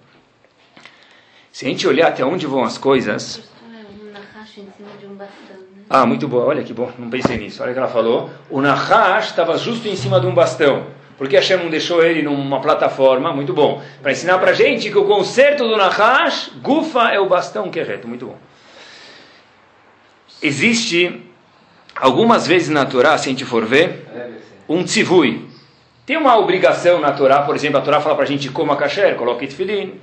[1.53, 3.43] Se a gente olhar até onde vão as coisas.
[5.89, 7.63] Ah, muito boa, olha que bom, não pensei nisso.
[7.63, 8.31] Olha o que ela falou.
[8.49, 10.87] O Nahash estava justo em cima de um bastão.
[11.19, 13.83] Porque Hashem não deixou ele numa plataforma, muito bom.
[14.01, 17.79] Para ensinar para a gente que o conserto do Nahash, Gufa é o bastão que
[17.79, 18.39] é reto, muito bom.
[20.43, 21.23] Existe,
[21.95, 24.07] algumas vezes na Torá, se a gente for ver,
[24.67, 25.47] um tzivui.
[26.07, 29.15] Tem uma obrigação na Torá, por exemplo, a Torá fala para a gente coma kasher,
[29.17, 30.01] coloque tefilin.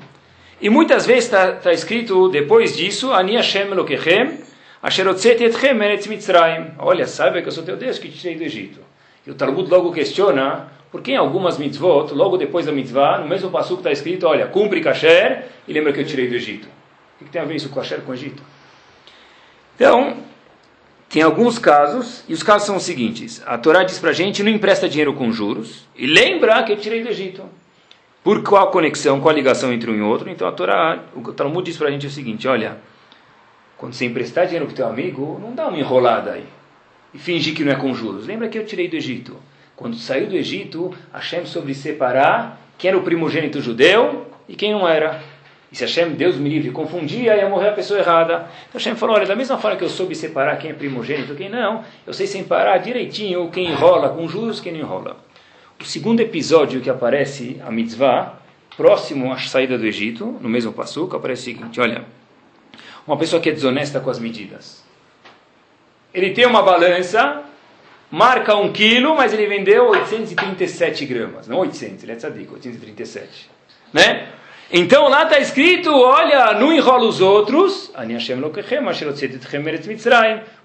[0.62, 4.40] E muitas vezes está tá escrito depois disso, Ani Hashem Elokechem,
[4.82, 6.72] Asher etchem eretz Mitzrayim.
[6.78, 8.80] Olha, saiba que eu sou teu Deus que te tirei do Egito.
[9.28, 13.28] E o Talmud logo questiona, por que em algumas mitzvot, logo depois da mitzvah, no
[13.28, 16.68] mesmo passo está escrito, olha, cumpre kasher e lembra que eu tirei do Egito.
[17.20, 18.42] O que tem a ver isso com kasher com o Egito?
[19.76, 20.18] Então,
[21.10, 23.42] tem alguns casos, e os casos são os seguintes.
[23.46, 26.78] A Torá diz para a gente, não empresta dinheiro com juros, e lembra que eu
[26.78, 27.44] tirei do Egito.
[28.30, 30.30] Por qual conexão, qual ligação entre um e outro?
[30.30, 32.78] Então a Torá, o Talmud diz para a gente o seguinte: olha,
[33.76, 36.44] quando você emprestar dinheiro para o teu amigo, não dá uma enrolada aí
[37.12, 38.28] e fingir que não é com juros.
[38.28, 39.36] Lembra que eu tirei do Egito?
[39.76, 44.88] Quando saiu do Egito, Hashem sobre separar quem era o primogênito judeu e quem não
[44.88, 45.20] era.
[45.72, 48.48] E se Hashem, Deus me livre, confundia, ia morrer a pessoa errada.
[48.68, 51.36] Então Hashem falou, olha, da mesma forma que eu soube separar quem é primogênito e
[51.36, 55.18] quem não, eu sei separar direitinho quem enrola com juros quem não enrola.
[55.82, 58.38] O segundo episódio que aparece a mitzvah,
[58.76, 62.04] próximo à saída do Egito, no mesmo passuco, aparece o seguinte: olha,
[63.08, 64.84] uma pessoa que é desonesta com as medidas.
[66.14, 67.44] Ele tem uma balança,
[68.12, 71.48] marca um quilo, mas ele vendeu 837 gramas.
[71.48, 73.50] Não 800, ele é tzadik, 837.
[73.94, 74.28] Né?
[74.72, 77.90] Então lá está escrito, olha, não enrola os outros.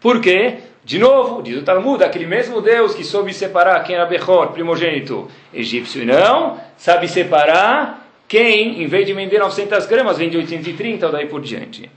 [0.01, 0.59] Por quê?
[0.85, 5.31] De novo, diz o Talmud, aquele mesmo Deus que soube separar quem era Bechor, primogênito
[5.53, 11.13] egípcio e não, sabe separar quem, em vez de vender 900 gramas, vende 830 ou
[11.13, 11.91] daí por diante.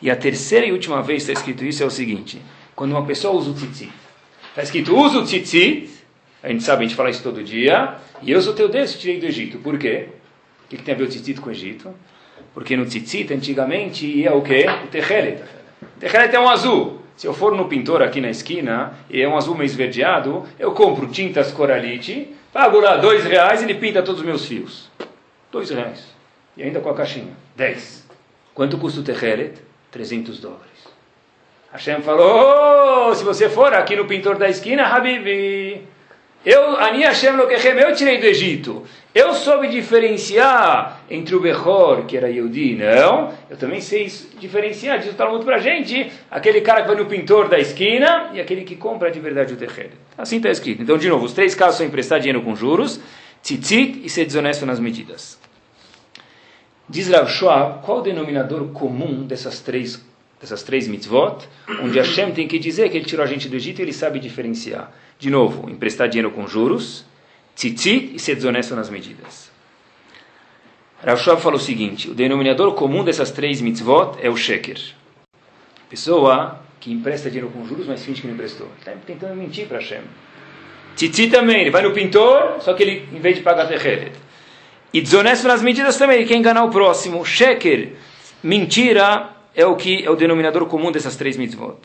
[0.00, 2.40] E a terceira e última vez que está escrito isso é o seguinte,
[2.74, 3.92] quando uma pessoa usa o tzitzit,
[4.48, 5.90] está escrito usa o tzitzit,
[6.42, 9.20] a gente sabe, a gente fala isso todo dia, e eu sou teu Deus, tirei
[9.20, 9.58] do Egito.
[9.58, 10.08] Por quê?
[10.64, 11.94] O que, tem a ver o tzitzit com o Egito?
[12.54, 14.64] Porque no tzitzit, antigamente, ia o quê?
[14.84, 15.42] O techelet.
[15.82, 17.00] O techelet é um azul.
[17.20, 20.72] Se eu for no pintor aqui na esquina e é um azul meio esverdeado, eu
[20.72, 24.88] compro tintas Coralite, pago lá dois reais e ele pinta todos os meus fios.
[25.52, 26.02] Dois reais.
[26.56, 27.34] E ainda com a caixinha.
[27.54, 28.08] Dez.
[28.54, 29.60] Quanto custa o Teheret?
[29.90, 30.88] 300 dólares.
[31.70, 35.86] Hashem falou, oh, se você for aqui no pintor da esquina, Habibi,
[36.44, 38.84] eu, Ani Hashem Lokechem, eu tirei do Egito.
[39.14, 43.34] Eu soube diferenciar entre o Bechor, que era Yehudi, não.
[43.50, 47.06] Eu também sei diferenciar, diz o Talmud para a gente, aquele cara que vai no
[47.06, 49.92] pintor da esquina e aquele que compra de verdade o terreno.
[50.16, 50.82] Assim está escrito.
[50.82, 53.00] Então, de novo, os três casos são emprestar dinheiro com juros,
[53.42, 55.38] tzitzit e ser desonesto nas medidas.
[56.88, 60.04] Diz Rav qual o denominador comum dessas três,
[60.40, 61.46] dessas três mitzvot,
[61.82, 64.18] onde Hashem tem que dizer que ele tirou a gente do Egito e ele sabe
[64.18, 64.90] diferenciar.
[65.18, 67.04] De novo, emprestar dinheiro com juros,
[67.54, 69.50] tzitzit e ser desonesto nas medidas.
[71.04, 74.78] Rav falou o seguinte, o denominador comum dessas três mitzvot é o sheker.
[75.88, 78.68] Pessoa que empresta dinheiro com juros, mas finge que não emprestou.
[78.78, 80.00] Está tentando mentir para Hashem.
[80.96, 84.12] Tzitzit também, ele vai no pintor, só que ele, em vez de pagar terrelet.
[84.92, 87.24] E desonesto nas medidas também, ele quer enganar o próximo.
[87.24, 87.92] Sheker,
[88.42, 91.76] mentira, é o que é o denominador comum dessas três mitzvot.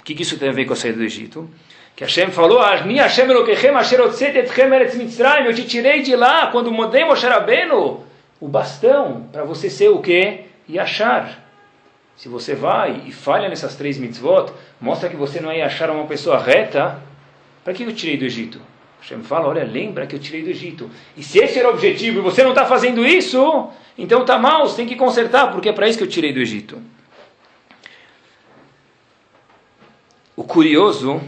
[0.00, 1.48] O que, isso tem a ver com a saída do Egito?
[1.96, 6.48] Que Hashem falou, Ni Hashem Elokechem asher etchem eretz Mitzrayim, eu te tirei de lá,
[6.48, 8.04] quando mudei Moshe Rabbeinu,
[8.40, 10.44] o bastão, para você ser o quê?
[10.78, 11.42] Achar.
[12.16, 16.04] Se você vai e falha nessas três mitzvot, mostra que você não é achar uma
[16.06, 17.00] pessoa reta,
[17.64, 18.60] para que eu tirei do Egito?
[19.00, 20.90] Hashem fala, olha, lembra que eu tirei do Egito.
[21.16, 24.68] E se esse era o objetivo e você não está fazendo isso, então está mal,
[24.68, 26.80] você tem que consertar, porque é para isso que eu tirei do Egito.
[30.36, 31.20] O curioso,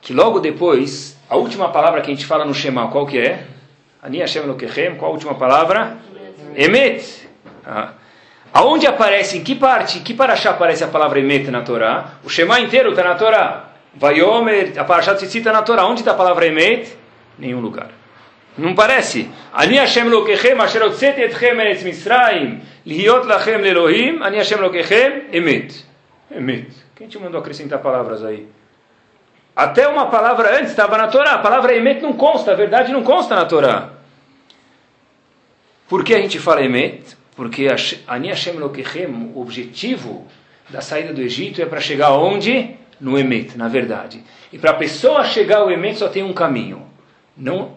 [0.00, 3.44] que logo depois, a última palavra que a gente fala no Shema, qual que é?
[4.00, 5.96] Ani Hashem Elokechem, qual a última palavra?
[6.54, 7.28] Emet.
[7.66, 7.94] Ah.
[8.52, 12.12] Aonde aparece, em que parte, que paraxá aparece a palavra Emet na Torá?
[12.24, 13.72] O Shema inteiro está na Torá.
[13.94, 15.84] Vayomer, a paraxá se cita na Torá.
[15.84, 16.96] Onde está a palavra Emet?
[17.36, 17.90] Nenhum lugar.
[18.56, 19.28] Não parece?
[19.52, 25.84] Ani Hashem Lokechem, asher otzet etchem eretz Misraim, lihiot lachem lelohim, ani Hashem Lokechem, Emet.
[26.30, 26.85] Emet.
[26.96, 28.48] Quem te mandou acrescentar palavras aí?
[29.54, 31.32] Até uma palavra antes estava na Torá.
[31.32, 33.90] A palavra Emet não consta, a verdade não consta na Torá.
[35.86, 37.14] Por que a gente fala Emet?
[37.36, 37.68] Porque
[38.06, 40.26] Ani Hashem Lokechem, o objetivo
[40.70, 42.76] da saída do Egito é para chegar onde?
[42.98, 44.24] No Emet, na verdade.
[44.50, 46.86] E para a pessoa chegar ao Emet só tem um caminho.
[47.36, 47.76] Não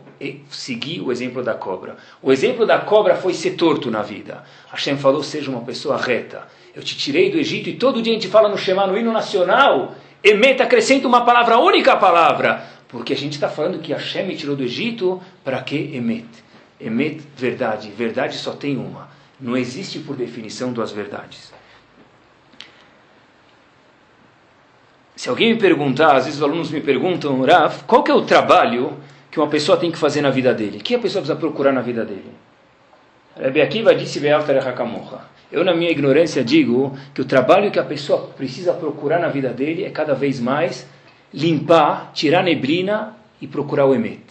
[0.50, 1.98] seguir o exemplo da cobra.
[2.22, 4.44] O exemplo da cobra foi ser torto na vida.
[4.72, 6.48] Hashem falou, seja uma pessoa reta.
[6.76, 9.12] Eu te tirei do Egito e todo dia a gente fala no Shema, no hino
[9.12, 12.64] nacional, Emet acrescenta uma palavra, única palavra.
[12.88, 16.28] Porque a gente está falando que Hashem me tirou do Egito, para que Emet?
[16.80, 17.92] Emet, verdade.
[17.92, 19.10] Verdade só tem uma.
[19.40, 21.54] Não existe por definição duas verdades.
[25.16, 28.22] Se alguém me perguntar, às vezes os alunos me perguntam, Raf, qual que é o
[28.22, 28.98] trabalho
[29.32, 30.78] que uma pessoa tem que fazer na vida dele?
[30.78, 32.32] O que a pessoa precisa procurar na vida dele?
[33.36, 34.20] Rebbe Akiva disse,
[35.52, 39.50] eu, na minha ignorância, digo que o trabalho que a pessoa precisa procurar na vida
[39.50, 40.88] dele é cada vez mais
[41.34, 44.22] limpar, tirar neblina e procurar o emet.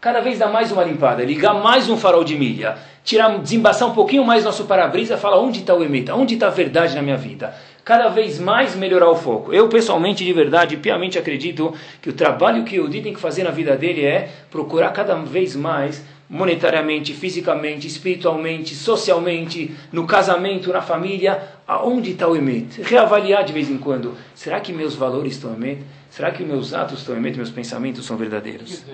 [0.00, 3.94] Cada vez dar mais uma limpada, ligar mais um farol de milha, tirar, desembaçar um
[3.94, 7.16] pouquinho mais nosso para-brisa, falar onde está o emet, onde está a verdade na minha
[7.16, 7.54] vida.
[7.86, 9.52] Cada vez mais melhorar o foco.
[9.52, 11.72] Eu, pessoalmente, de verdade, piamente acredito
[12.02, 15.14] que o trabalho que o Di tem que fazer na vida dele é procurar cada
[15.14, 22.82] vez mais monetariamente, fisicamente, espiritualmente, socialmente, no casamento, na família, aonde está o emet?
[22.82, 24.16] Reavaliar de vez em quando.
[24.34, 25.84] Será que meus valores estão emet?
[26.10, 27.36] Será que meus atos estão emet?
[27.36, 28.84] Meus pensamentos são verdadeiros?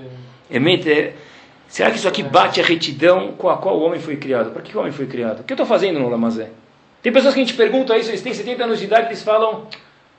[0.51, 1.15] Emet é...
[1.67, 4.51] Será que isso aqui bate a retidão com a qual o homem foi criado?
[4.51, 5.41] Para que o homem foi criado?
[5.41, 6.51] O que eu estou fazendo no Lamazé?
[7.03, 9.67] Tem pessoas que a gente pergunta isso, eles têm 70 anos de idade, eles falam,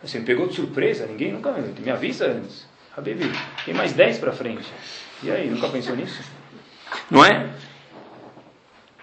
[0.01, 2.67] você me pegou de surpresa, ninguém nunca me avisa antes.
[2.95, 3.31] Habibi,
[3.65, 4.67] tem mais 10 para frente.
[5.23, 6.21] E aí, nunca pensou nisso?
[7.09, 7.49] Não é?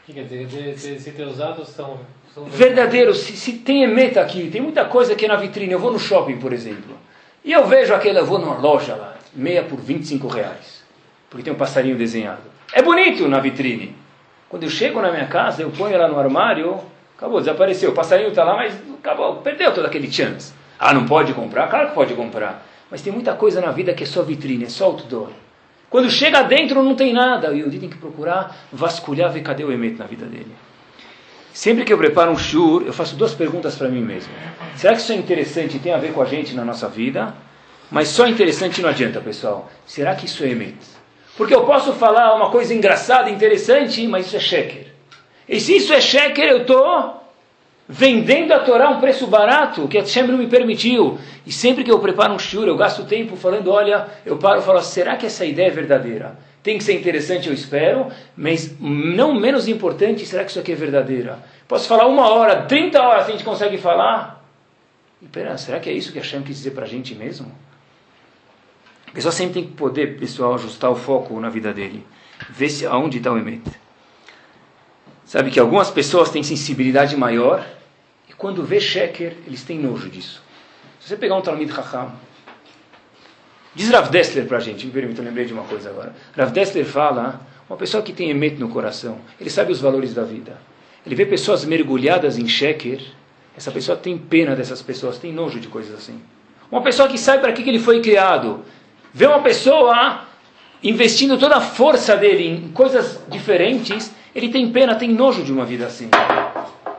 [0.07, 2.01] Quer dizer, se teus atos são,
[2.35, 5.73] são verdadeiros, se, se tem emeta aqui, tem muita coisa aqui na vitrine.
[5.73, 6.99] Eu vou no shopping, por exemplo,
[7.45, 10.83] e eu vejo aquela, eu vou numa loja lá, meia por 25 reais,
[11.29, 12.43] porque tem um passarinho desenhado.
[12.73, 13.97] É bonito na vitrine.
[14.49, 16.81] Quando eu chego na minha casa, eu ponho ela no armário,
[17.21, 17.91] acabou, desapareceu.
[17.91, 20.55] O passarinho está lá, mas acabou, perdeu todo aquele chance.
[20.79, 21.69] Ah, não pode comprar?
[21.69, 22.67] Claro que pode comprar.
[22.91, 25.29] Mas tem muita coisa na vida que é só vitrine, é só outdoor.
[25.91, 27.51] Quando chega dentro não tem nada.
[27.51, 30.51] O Yehudi tem que procurar vasculhar, ver cadê o Emet na vida dele.
[31.53, 34.33] Sempre que eu preparo um shur, eu faço duas perguntas para mim mesmo.
[34.77, 37.35] Será que isso é interessante e tem a ver com a gente na nossa vida?
[37.91, 39.69] Mas só interessante não adianta, pessoal.
[39.85, 40.79] Será que isso é Emet?
[41.37, 44.90] Porque eu posso falar uma coisa engraçada, interessante, mas isso é sheker.
[45.51, 47.21] E se isso é sheker, eu estou
[47.89, 51.19] vendendo a Torá a um preço barato, que a Hashem não me permitiu.
[51.45, 54.63] E sempre que eu preparo um shur, eu gasto tempo falando, olha, eu paro e
[54.63, 56.39] falo, será que essa ideia é verdadeira?
[56.63, 60.77] Tem que ser interessante, eu espero, mas não menos importante, será que isso aqui é
[60.77, 61.41] verdadeira?
[61.67, 64.45] Posso falar uma hora, 30 horas a gente consegue falar?
[65.21, 67.51] E pera, será que é isso que a Hashem quis dizer para a gente mesmo?
[69.09, 72.07] A pessoa sempre tem que poder, pessoal, ajustar o foco na vida dele.
[72.51, 73.80] Ver se aonde está o emet.
[75.31, 77.65] Sabe que algumas pessoas têm sensibilidade maior
[78.41, 80.43] quando vê Sheker, eles têm nojo disso.
[80.99, 82.11] Se você pegar um Talmud Chacham,
[83.75, 86.15] diz Rav Dessler para a gente, me permita, eu lembrei de uma coisa agora.
[86.35, 90.25] Rav Dessler fala, uma pessoa que tem emet no coração, ele sabe os valores da
[90.25, 90.57] vida.
[91.05, 93.03] Ele vê pessoas mergulhadas em Sheker,
[93.55, 96.19] essa pessoa tem pena dessas pessoas, tem nojo de coisas assim.
[96.73, 98.65] Uma pessoa que sabe para que, que ele foi criado,
[99.13, 100.23] vê uma pessoa
[100.83, 105.65] investindo toda a força dele em coisas diferentes, ele tem pena, tem nojo de uma
[105.65, 106.09] vida assim.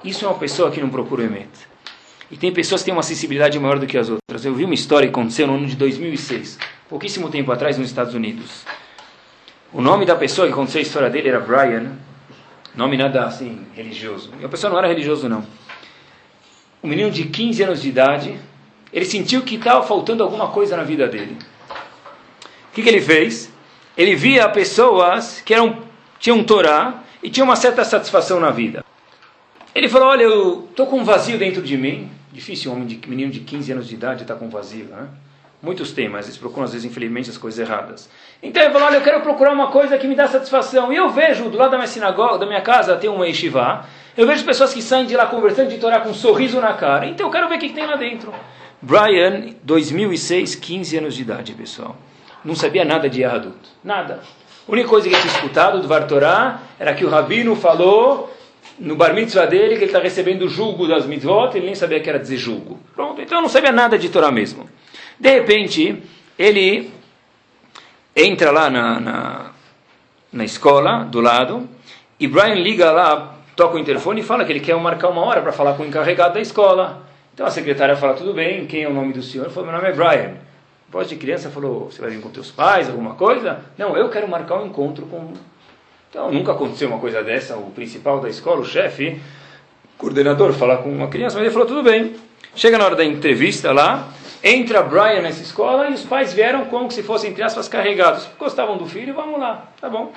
[0.04, 1.70] Isso é uma pessoa que não procura o.
[2.30, 4.46] E tem pessoas que têm uma sensibilidade maior do que as outras.
[4.46, 6.58] Eu vi uma história que aconteceu no ano de 2006,
[6.90, 8.66] pouquíssimo tempo atrás, nos Estados Unidos.
[9.74, 11.94] O nome da pessoa que aconteceu a história dele era Brian,
[12.76, 14.32] nome nada assim religioso.
[14.40, 15.46] E a pessoa não era religioso, não.
[16.84, 18.40] Um menino de 15 anos de idade,
[18.92, 21.38] ele sentiu que estava faltando alguma coisa na vida dele.
[22.70, 23.52] O que, que ele fez?
[23.98, 25.80] Ele via pessoas que eram,
[26.18, 28.84] tinham Torá e tinham uma certa satisfação na vida.
[29.74, 32.10] Ele falou: Olha, eu estou com um vazio dentro de mim.
[32.32, 35.08] Difícil um homem de, menino de 15 anos de idade estar tá com vazio, né?
[35.62, 38.10] Muitos têm, mas eles procuram às vezes, infelizmente, as coisas erradas.
[38.42, 40.92] Então ele falou: Olha, eu quero procurar uma coisa que me dá satisfação.
[40.92, 43.86] E eu vejo do lado da minha sinagoga, da minha casa, tem uma yeshiva.
[44.18, 47.06] Eu vejo pessoas que saem de lá conversando de Torá com um sorriso na cara.
[47.06, 48.34] Então eu quero ver o que, que tem lá dentro.
[48.82, 51.96] Brian, 2006, 15 anos de idade, pessoal.
[52.44, 53.56] Não sabia nada de Yahadut.
[53.84, 54.22] Nada.
[54.72, 58.34] A única coisa que ele tinha escutado do Vartorá era que o Rabino falou
[58.80, 62.00] no bar mitzvah dele que ele está recebendo o julgo das mitzvot, ele nem sabia
[62.00, 62.80] que era dizer julgo.
[62.96, 64.70] Pronto, então não sabia nada de Torá mesmo.
[65.20, 66.02] De repente,
[66.40, 66.90] ele
[68.16, 69.52] entra lá na, na,
[70.32, 71.68] na escola, do lado,
[72.18, 75.42] e Brian liga lá, toca o interfone e fala que ele quer marcar uma hora
[75.42, 77.06] para falar com o encarregado da escola.
[77.34, 79.48] Então a secretária fala, tudo bem, quem é o nome do senhor?
[79.48, 80.51] Ele falou, meu nome é Brian.
[80.92, 83.62] Voz de criança falou, você vai vir com teus pais, alguma coisa?
[83.78, 85.32] Não, eu quero marcar um encontro com...
[86.10, 89.22] Então nunca aconteceu uma coisa dessa, o principal da escola, o chefe,
[89.98, 92.18] coordenador, falar com uma criança, mas ele falou, tudo bem.
[92.54, 94.10] Chega na hora da entrevista lá,
[94.44, 98.28] entra Brian nessa escola e os pais vieram como se fossem, entre aspas, carregados.
[98.38, 100.12] Gostavam do filho, vamos lá, tá bom.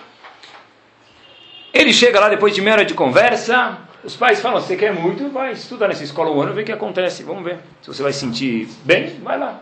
[1.73, 5.29] Ele chega lá depois de meia hora de conversa, os pais falam, você quer muito,
[5.29, 7.61] vai estudar nessa escola um ano, vê o que acontece, vamos ver.
[7.81, 9.61] Se você vai sentir bem, vai lá.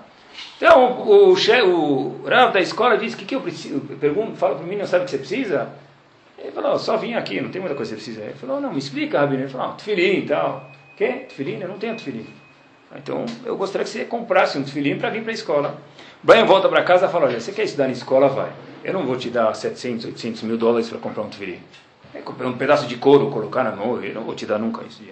[0.62, 3.80] Então, o, o, o Rav da escola diz, o que, que eu preciso?
[3.98, 5.68] Pergunto, fala para mim, não sabe o que você precisa?
[6.38, 8.30] Ele falou, só vim aqui, não tem muita coisa que você precisa.
[8.30, 9.42] Ele falou, não, me explica, Rabino.
[9.42, 10.70] Ele falou, ah, tefilim e tal.
[10.96, 11.26] Quê?
[11.28, 11.58] Tefilim?
[11.60, 12.28] Eu não tenho tefilim.
[12.94, 15.76] Então, eu gostaria que você comprasse um tefilim para vir para a escola.
[16.22, 18.28] Brian volta para casa e fala, olha, você quer estudar na escola?
[18.28, 18.52] Vai.
[18.84, 21.58] Eu não vou te dar 700, 800 mil dólares para comprar um tefilim.
[22.14, 25.02] É um pedaço de couro, colocar na mão, eu não vou te dar nunca isso.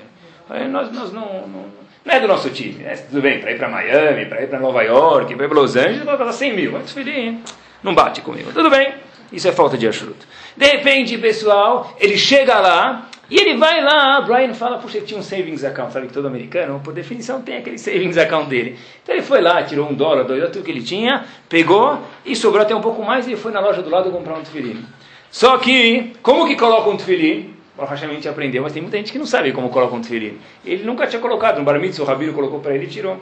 [0.49, 1.65] Aí nós, nós não, não
[2.05, 2.83] não é do nosso time.
[2.83, 2.97] Né?
[2.97, 5.77] Tudo bem, para ir para Miami, para ir para Nova York, para ir para Los
[5.77, 6.73] Angeles, vai gastar 100 mil.
[6.73, 7.43] Mas filhinho,
[7.83, 8.53] não bate comigo.
[8.53, 8.95] Tudo bem,
[9.33, 10.17] isso é falta de ajuda.
[10.57, 14.21] De repente, pessoal, ele chega lá e ele vai lá.
[14.23, 15.93] Brian fala, puxa, ele tinha um savings account.
[15.93, 18.79] Sabe que todo americano, por definição, tem aquele savings account dele.
[19.03, 22.35] Então ele foi lá, tirou um dólar, dois dólares, tudo que ele tinha, pegou e
[22.35, 24.85] sobrou até um pouco mais e foi na loja do lado comprar um tefilim.
[25.31, 27.55] Só que, como que coloca um tefilim?
[27.81, 30.03] Baruch Hashem a gente aprendeu, mas tem muita gente que não sabe como coloca um
[30.03, 30.38] tefilim.
[30.62, 33.19] Ele nunca tinha colocado, no bar mitzvah, o rabino colocou para ele e tirou.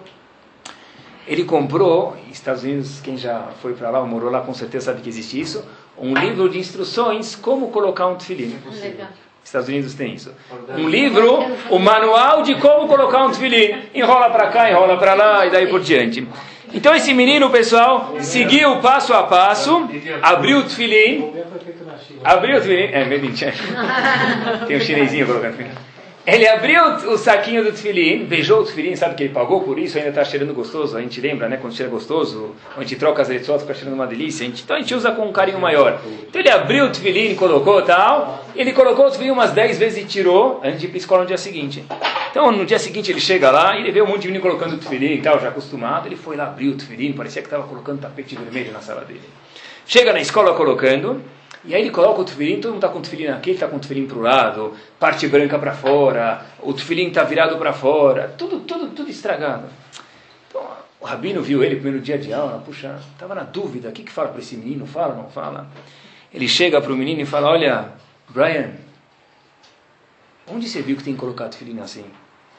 [1.29, 5.09] Ele comprou, Estados Unidos, quem já foi para lá, morou lá, com certeza sabe que
[5.09, 5.65] existe isso,
[5.97, 8.59] um livro de instruções como colocar um tefilim.
[9.45, 10.35] Estados Unidos tem isso.
[10.77, 11.39] Um livro,
[11.71, 13.81] o manual de como colocar um tefilim.
[13.95, 16.27] Enrola para cá, enrola para lá e daí por diante.
[16.73, 19.89] Então esse menino, pessoal, seguiu passo a passo,
[20.23, 21.33] abriu o tefilim,
[22.23, 23.23] abriu o tefilim, é, meio
[24.67, 25.71] tem um chinesinho colocando tefilim.
[26.27, 29.97] Ele abriu o saquinho do tefilim, beijou o tefilim, sabe que ele pagou por isso,
[29.97, 33.29] ainda está cheirando gostoso, a gente lembra, né, quando cheira gostoso, a gente troca as
[33.29, 35.99] leitotas, fica cheirando uma delícia, a gente, então a gente usa com um carinho maior.
[36.29, 40.07] Então ele abriu o tefilim, colocou tal, ele colocou o tefilim umas 10 vezes e
[40.07, 41.83] tirou, antes de ir para a escola no dia seguinte.
[42.31, 44.75] Então no dia seguinte ele chega lá, e ele vê um monte de menino colocando
[44.75, 47.67] o tefilim e tal, já acostumado, ele foi lá, abriu o tefilim, parecia que estava
[47.67, 49.29] colocando tapete vermelho na sala dele.
[49.87, 51.23] Chega na escola colocando,
[51.65, 53.67] e aí ele coloca o tefilim, todo mundo está com o tefilim aqui, ele está
[53.67, 57.73] com o tefilim para o lado, parte branca para fora, o tefilim está virado para
[57.73, 59.67] fora, tudo, tudo, tudo estragado.
[60.49, 60.63] Então
[61.01, 64.13] o rabino viu ele primeiro dia de aula, puxa, estava na dúvida, o que, que
[64.13, 65.67] fala para esse menino, fala ou não fala?
[66.33, 67.89] Ele chega para o menino e fala, olha,
[68.29, 68.73] Brian,
[70.51, 72.05] onde você viu que tem que colocar tefilim assim?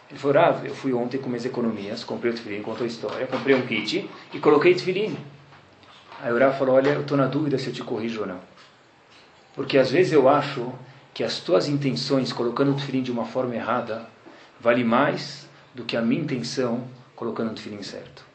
[0.10, 3.28] Ele falou, ah, eu fui ontem com minhas economias, comprei o tefilim, contou a história,
[3.28, 5.16] comprei um kit e coloquei tefilim.
[6.22, 8.40] Aí o Rav falou, olha, eu estou na dúvida se eu te corrijo ou não.
[9.56, 10.74] Porque às vezes eu acho
[11.14, 14.08] que as tuas intenções colocando o tefilim de uma forma errada
[14.60, 18.26] vale mais do que a minha intenção colocando o tefilim certo.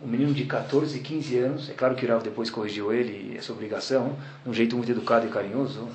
[0.00, 3.52] Um menino de 14, 15 anos, é claro que o Rav depois corrigiu ele, essa
[3.52, 5.88] obrigação, de um jeito muito educado e carinhoso.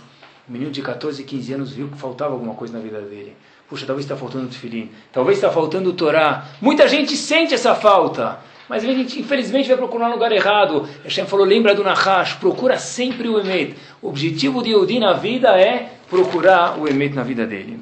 [0.50, 3.36] Um menino de 14, 15 anos viu que faltava alguma coisa na vida dele.
[3.70, 6.48] Puxa, talvez está faltando o tefilim, talvez está faltando o Torá.
[6.60, 8.40] Muita gente sente essa falta.
[8.68, 10.88] Mas a gente, infelizmente, vai procurar um lugar errado.
[11.04, 13.76] Hashem falou, lembra do Nahash, procura sempre o Emet.
[14.02, 17.80] O objetivo de Yehudi na vida é procurar o Emet na vida dele.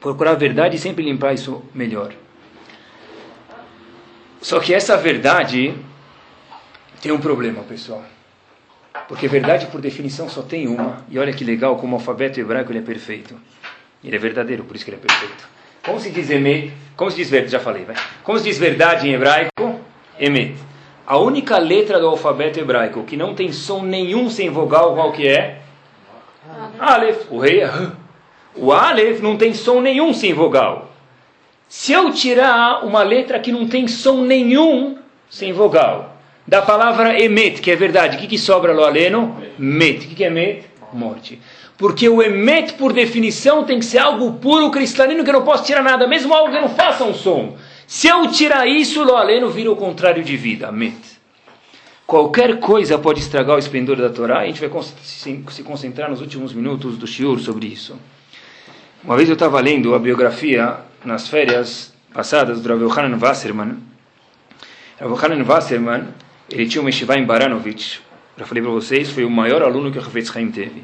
[0.00, 2.12] Procurar a verdade e sempre limpar isso melhor.
[4.40, 5.74] Só que essa verdade
[7.02, 8.04] tem um problema, pessoal.
[9.06, 11.04] Porque verdade, por definição, só tem uma.
[11.08, 13.34] E olha que legal como o alfabeto hebraico ele é perfeito.
[14.02, 15.48] Ele é verdadeiro, por isso que ele é perfeito.
[15.84, 16.72] Como se diz emet?
[16.96, 17.52] Como se diz verdade?
[17.52, 17.96] Já falei, vai.
[18.22, 19.80] Como se diz verdade em hebraico?
[20.18, 20.56] Emet.
[21.06, 25.26] A única letra do alfabeto hebraico que não tem som nenhum sem vogal, qual que
[25.26, 25.60] é?
[26.78, 27.30] Aleph.
[27.30, 27.70] O rei é
[28.54, 30.90] O Aleph não tem som nenhum sem vogal.
[31.68, 34.98] Se eu tirar uma letra que não tem som nenhum
[35.30, 36.17] sem vogal,
[36.48, 39.36] da palavra emet, que é verdade, o que, que sobra lo aleno?
[39.58, 40.06] Met.
[40.06, 40.64] O que, que é met?
[40.94, 41.38] Morte.
[41.76, 45.64] Porque o emet, por definição, tem que ser algo puro, cristalino, que eu não posso
[45.64, 47.58] tirar nada, mesmo algo que não faça um som.
[47.86, 50.96] Se eu tirar isso, lo aleno vira o contrário de vida, met.
[52.06, 56.22] Qualquer coisa pode estragar o esplendor da Torá, e a gente vai se concentrar nos
[56.22, 57.94] últimos minutos do shiur sobre isso.
[59.04, 63.76] Uma vez eu estava lendo a biografia, nas férias passadas, do Rav Yohanan Wasserman.
[64.98, 66.06] Rav Yohanan Wasserman,
[66.50, 68.00] ele tinha uma yeshiva em Baranovich.
[68.36, 70.82] Já falei para vocês, foi o maior aluno que o Rav Chaim teve.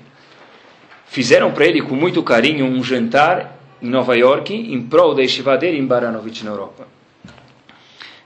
[1.07, 5.57] Fizeram para ele com muito carinho um jantar em Nova York em prol da yeshiva
[5.57, 6.87] dele em Baranovich, na Europa.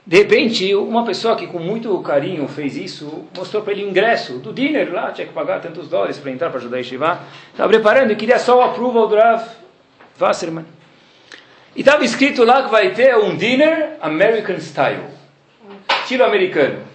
[0.09, 4.39] De repente, uma pessoa que com muito carinho fez isso, mostrou para ele o ingresso
[4.39, 7.19] do dinner lá, tinha que pagar tantos dólares para entrar para ajudar a Yeshiva.
[7.51, 9.47] Estava preparando e queria só o approval do Rav
[10.19, 10.65] Wasserman.
[11.75, 15.03] E estava escrito lá que vai ter um dinner American Style,
[16.01, 16.88] estilo americano.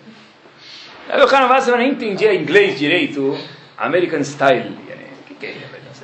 [1.09, 3.37] Aí o cara nem entendia inglês direito,
[3.77, 4.71] American Style.
[4.71, 5.55] O que, que é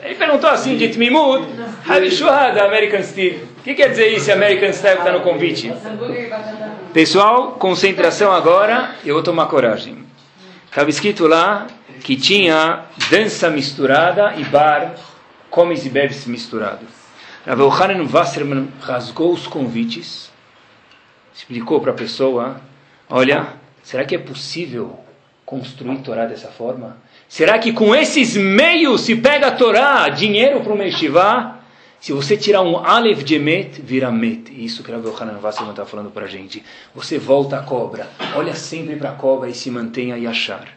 [0.03, 1.47] Ele perguntou assim, de Tmimut,
[1.87, 3.49] da American Style.
[3.59, 5.73] O que quer dizer isso, American Style, está no convite?
[6.93, 9.99] Pessoal, concentração agora, eu vou tomar coragem.
[10.67, 11.67] Estava escrito lá
[12.03, 14.95] que tinha dança misturada e bar,
[15.51, 16.87] comes e bebes misturado.
[17.47, 20.31] Rav Yohanan Wasserman rasgou os convites,
[21.35, 22.61] explicou para a pessoa,
[23.09, 23.60] olha,
[23.91, 25.01] será que é possível
[25.45, 26.97] construir Torá dessa forma?
[27.29, 31.59] Será que com esses meios se pega a Torá, dinheiro para o Meshivá?
[32.01, 34.53] Se você tirar um Aleph de Emet, vira Met.
[34.57, 36.63] Isso que Rav Yohanan Wasserman está falando para a gente.
[36.95, 38.09] Você volta à cobra.
[38.37, 40.69] Olha sempre para a cobra e se mantenha a achar.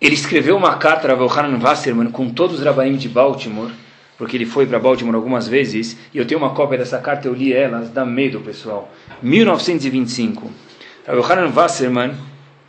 [0.00, 3.70] Ele escreveu uma carta, Rav Yohanan Wasserman, com todos os rabaim de Baltimore,
[4.16, 7.34] porque ele foi para Baltimore algumas vezes, e eu tenho uma cópia dessa carta, eu
[7.34, 8.92] li ela, dá medo, pessoal.
[9.22, 10.67] 1925.
[11.14, 12.14] Yohanan Wasserman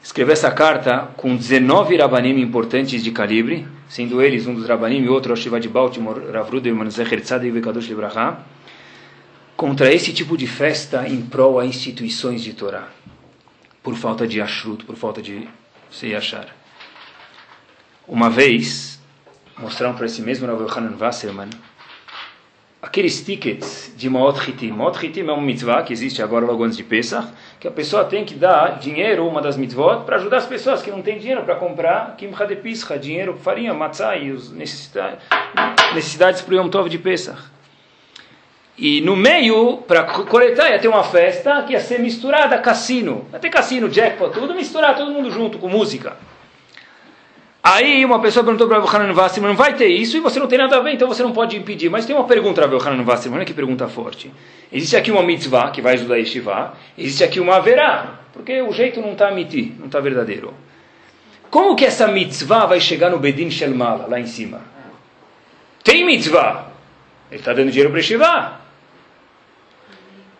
[0.01, 5.09] escreveu essa carta com 19 rabanim importantes de calibre, sendo eles um dos rabanim e
[5.09, 8.39] outro, Shiva de Baltimore, Rav Ruderman, Zecher Tzadik Vekadosh Libraha,
[9.57, 12.87] contra esse tipo de festa em prol a instituições de Torá,
[13.83, 15.45] por falta de ashrut, por falta de
[15.91, 16.47] se achar.
[18.07, 19.01] Uma vez,
[19.57, 21.49] mostraram para esse mesmo Rav Yohanan Wasserman
[22.81, 24.71] aqueles tickets de Maot Hitim.
[24.71, 27.27] Maot Hitim é uma mitzvah que existe agora logo antes de Pesach,
[27.59, 30.89] que a pessoa tem que dar dinheiro, uma das mitzvot, para ajudar as pessoas que
[30.89, 35.19] não têm dinheiro para comprar Kimcha de Pischa, dinheiro, farinha, matzah e os necessidades,
[35.93, 37.39] necessidades para o Yom Tov de Pesach.
[38.77, 43.25] E no meio, para coletar, ia ter uma festa que ia ser misturada cassino.
[43.33, 46.15] Ia ter cassino, jackpot, tudo misturado, todo mundo junto, com música.
[47.61, 50.57] Aí uma pessoa perguntou para o Hanan Wasserman, vai ter isso e você não tem
[50.57, 51.89] nada a ver, então você não pode impedir.
[51.89, 54.31] Mas tem uma pergunta o Hanan Wasserman, que pergunta forte.
[54.71, 58.71] Existe aqui uma mitzvah, que vai ajudar a Yeshiva, existe aqui uma verá, porque o
[58.71, 60.53] jeito não está amiti, não está verdadeiro.
[61.49, 64.61] Como que essa mitzvah vai chegar no Bedin Shelmala, lá em cima?
[65.83, 66.71] Tem mitzvah,
[67.29, 68.59] ele está dando dinheiro para Yeshiva.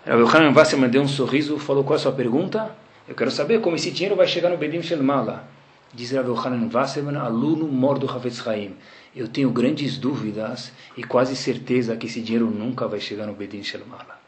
[0.06, 2.72] O Hanan Wasserman deu um sorriso, falou, qual é a sua pergunta?
[3.08, 5.59] Eu quero saber como esse dinheiro vai chegar no Bedin Shelmala.
[5.92, 8.76] Diz Rav Yohanan Wasserman, aluno mor do Havetz Haim.
[9.16, 13.64] Eu tenho grandes dúvidas e quase certeza que esse dinheiro nunca vai chegar no Bedin
[13.64, 14.20] Shelmala.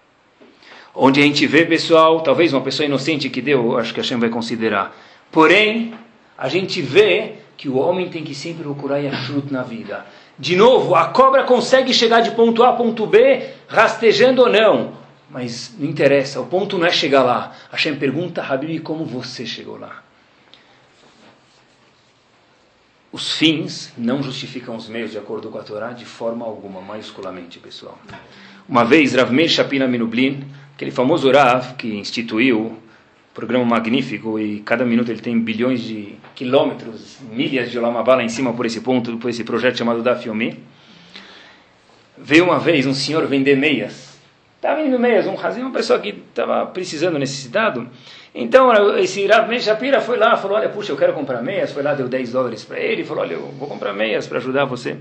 [0.93, 4.20] Onde a gente vê, pessoal, talvez uma pessoa inocente que deu, acho que a Hashem
[4.20, 4.95] vai considerar.
[5.32, 5.93] Porém,
[6.36, 10.05] a gente vê que o homem tem que sempre procurar Yashrut na vida.
[10.39, 14.93] De novo, a cobra consegue chegar de ponto A a ponto B, rastejando ou não.
[15.30, 17.53] Mas não interessa, o ponto não é chegar lá.
[17.72, 20.03] Hashem pergunta, Habib, como você chegou lá?
[23.12, 27.59] Os fins não justificam os meios de acordo com a Torá de forma alguma, maiusculamente,
[27.59, 27.99] pessoal.
[28.68, 32.78] Uma vez, Rav Meir Shapina Minublin, aquele famoso Rav que instituiu um
[33.34, 38.30] programa magnífico e cada minuto ele tem bilhões de quilômetros, milhas de Olamabá lá em
[38.30, 40.57] cima por esse ponto, por esse projeto chamado Daf Yomi,
[42.18, 44.12] veio uma vez um senhor vender meias.
[44.55, 47.89] Estava vendendo meias, um razão, uma pessoa que estava precisando, necessitado,
[48.34, 51.84] então, esse Rav Meir Shapira foi lá, falou, olha, puxa, eu quero comprar meias, foi
[51.84, 54.97] lá, deu 10 dólares para ele, falou, olha, eu vou comprar meias para ajudar você.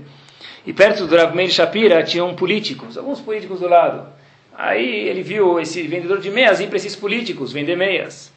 [0.65, 4.05] E perto do Rav Meir Shapira tinham políticos, alguns políticos do lado.
[4.53, 8.33] Aí ele viu esse vendedor de meias ir para esses políticos vender meias.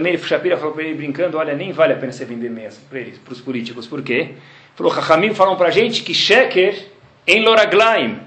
[0.00, 2.98] Meir Shapira falou para ele brincando, olha, nem vale a pena você vender meias para
[2.98, 3.86] eles, para os políticos.
[3.86, 4.30] Por quê?
[4.74, 6.74] Falou, Hachamim falam para gente que sheker
[7.26, 8.18] em loraglaim,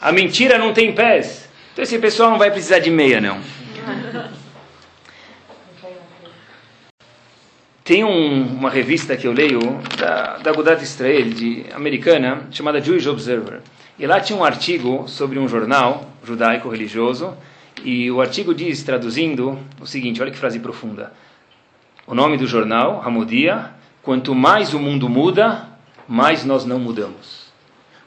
[0.00, 1.48] a mentira não tem pés.
[1.72, 3.40] Então esse pessoal não vai precisar de meia, não.
[7.84, 9.60] Tem um, uma revista que eu leio
[9.98, 13.60] da, da Agudat Israel, de, americana, chamada Jewish Observer.
[13.98, 17.36] E lá tinha um artigo sobre um jornal judaico religioso,
[17.84, 21.12] e o artigo diz, traduzindo, o seguinte, olha que frase profunda.
[22.06, 23.72] O nome do jornal, Hamodia,
[24.02, 25.68] quanto mais o mundo muda,
[26.08, 27.43] mais nós não mudamos.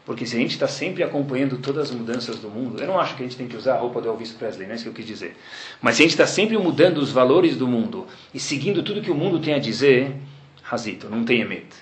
[0.07, 3.13] Porque se a gente está sempre acompanhando todas as mudanças do mundo, eu não acho
[3.17, 4.89] que a gente tem que usar a roupa do Elvis Presley, não é isso que
[4.89, 5.35] eu quis dizer.
[5.81, 9.11] Mas se a gente está sempre mudando os valores do mundo e seguindo tudo que
[9.11, 10.15] o mundo tem a dizer,
[10.63, 11.75] Razito, não tenha medo.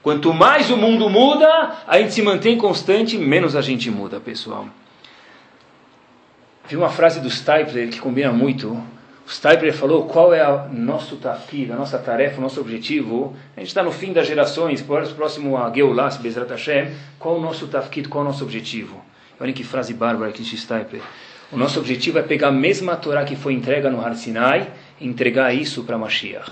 [0.00, 4.68] Quanto mais o mundo muda, a gente se mantém constante, menos a gente muda, pessoal.
[6.68, 8.80] Vi uma frase do Stipler que combina muito
[9.26, 13.34] o Stipler falou qual é o nosso tafkid, a nossa tarefa, o nosso objetivo.
[13.56, 16.92] A gente está no fim das gerações, próximo a Geulah, Bezrat Hashem.
[17.18, 19.04] Qual o nosso tafkid, qual o nosso objetivo?
[19.40, 21.02] Olha que frase bárbara que disse Stipler.
[21.50, 24.68] O nosso objetivo é pegar a mesma Torá que foi entregue no Har Sinai
[25.00, 26.50] e entregar isso para Mashiach.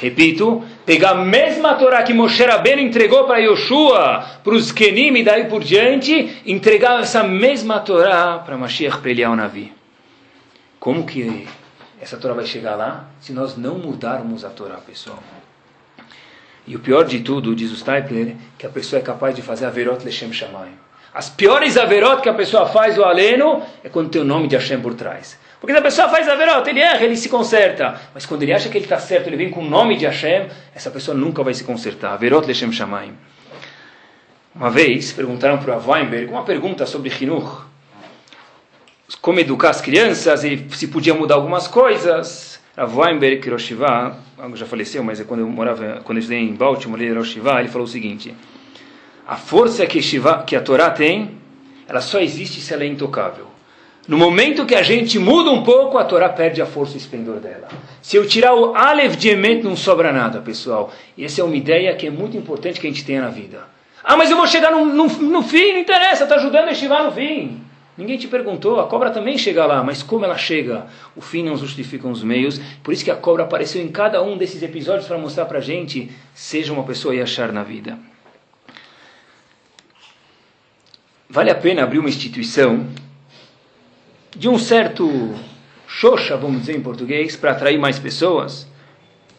[0.00, 5.24] Repito, pegar a mesma Torá que Moshe Rabbeinu entregou para Yoshua, para os Kenim e
[5.24, 9.75] daí por diante, entregar essa mesma Torá para Mashiach, para Eliyahu Navi.
[10.86, 11.48] Como que
[12.00, 15.18] essa Torá vai chegar lá se nós não mudarmos a Torá, pessoal?
[16.64, 19.66] E o pior de tudo, diz o Stipler, que a pessoa é capaz de fazer
[19.66, 20.78] Averot Leshem Shamayim.
[21.12, 24.54] As piores Averot que a pessoa faz, o aleno, é quando tem o nome de
[24.54, 25.36] Hashem por trás.
[25.60, 28.00] Porque se a pessoa faz Averot, ele erra, ele se conserta.
[28.14, 30.46] Mas quando ele acha que ele está certo, ele vem com o nome de Hashem,
[30.72, 32.12] essa pessoa nunca vai se consertar.
[32.12, 33.18] Averot Leshem Shamayim.
[34.54, 37.65] Uma vez, perguntaram para o Weinberg uma pergunta sobre Chinuch
[39.20, 42.60] como educar as crianças e se podia mudar algumas coisas.
[42.76, 44.18] A Weinberg Hiroshima,
[44.54, 47.68] já faleceu, mas é quando eu morava, quando eu estudei em Baltimore, em Hiroshima, ele
[47.68, 48.34] falou o seguinte:
[49.26, 51.38] a força que, Shiva, que a Torá tem,
[51.88, 53.46] ela só existe se ela é intocável.
[54.06, 57.40] No momento que a gente muda um pouco, a Torá perde a força e esplendor
[57.40, 57.66] dela.
[58.00, 60.92] Se eu tirar o Aleph de Emet, não sobra nada, pessoal.
[61.16, 63.64] E essa é uma ideia que é muito importante que a gente tenha na vida.
[64.04, 67.02] Ah, mas eu vou chegar no, no, no fim, não interessa, está ajudando a estivar
[67.02, 67.60] no fim.
[67.96, 70.86] Ninguém te perguntou, a cobra também chega lá, mas como ela chega?
[71.14, 74.36] O fim não justifica os meios, por isso que a cobra apareceu em cada um
[74.36, 77.98] desses episódios para mostrar para a gente, seja uma pessoa e achar na vida.
[81.28, 82.86] Vale a pena abrir uma instituição
[84.36, 85.34] de um certo
[85.88, 88.68] xoxa, vamos dizer em português, para atrair mais pessoas?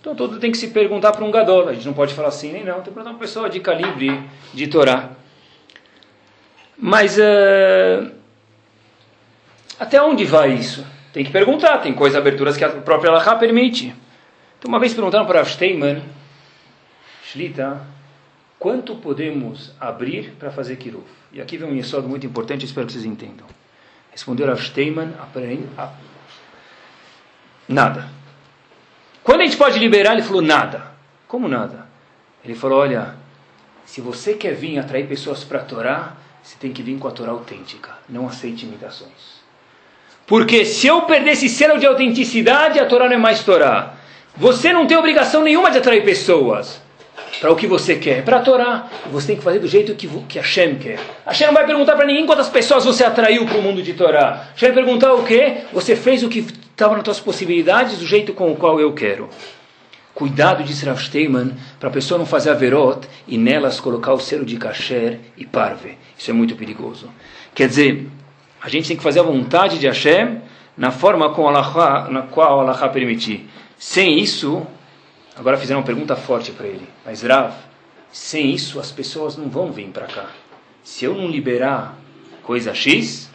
[0.02, 2.52] Então todo tem que se perguntar para um gadol, a gente não pode falar assim
[2.52, 4.20] nem não, tem que perguntar uma pessoa de calibre
[4.52, 5.12] de Torá.
[6.76, 7.20] Mas...
[7.20, 8.18] Uh,
[9.80, 10.86] até onde vai isso?
[11.14, 13.96] Tem que perguntar, tem coisas, aberturas que a própria Allahá permite.
[14.58, 16.04] Então, uma vez perguntaram para Steinman,
[17.24, 17.82] Shlita,
[18.58, 21.06] quanto podemos abrir para fazer Kiruf?
[21.32, 23.46] E aqui vem um yesod muito importante, espero que vocês entendam.
[24.12, 25.14] Respondeu Rav Steinman,
[27.68, 28.10] nada.
[29.24, 30.92] Quando a gente pode liberar, ele falou nada.
[31.28, 31.86] Como nada?
[32.44, 33.16] Ele falou, olha,
[33.86, 37.12] se você quer vir atrair pessoas para a Torá, você tem que vir com a
[37.12, 39.37] Torá autêntica, não aceite imitações.
[40.28, 43.94] Porque se eu perder esse selo de autenticidade, a Torá não é mais Torá.
[44.36, 46.82] Você não tem obrigação nenhuma de atrair pessoas
[47.40, 48.88] para o que você quer, para a Torá.
[49.10, 51.00] Você tem que fazer do jeito que, que Hashem quer.
[51.26, 54.50] Hashem não vai perguntar para ninguém quantas pessoas você atraiu para o mundo de Torá.
[54.54, 55.62] Hashem vai perguntar o quê?
[55.72, 59.30] Você fez o que estava nas suas possibilidades, do jeito com o qual eu quero.
[60.14, 64.20] Cuidado, disse Rav Steinman, para a pessoa não fazer a verot e nelas colocar o
[64.20, 65.98] selo de kasher e parve.
[66.18, 67.10] Isso é muito perigoso.
[67.56, 68.08] Quer dizer,
[68.62, 70.42] a gente tem que fazer a vontade de Hashem
[70.76, 73.50] na forma com Allah, na qual Allah permitir.
[73.78, 74.66] Sem isso,
[75.36, 76.88] agora fizeram uma pergunta forte para ele.
[77.06, 77.54] Mas Rav,
[78.12, 80.28] sem isso as pessoas não vão vir para cá.
[80.84, 81.96] Se eu não liberar
[82.44, 83.30] coisa X,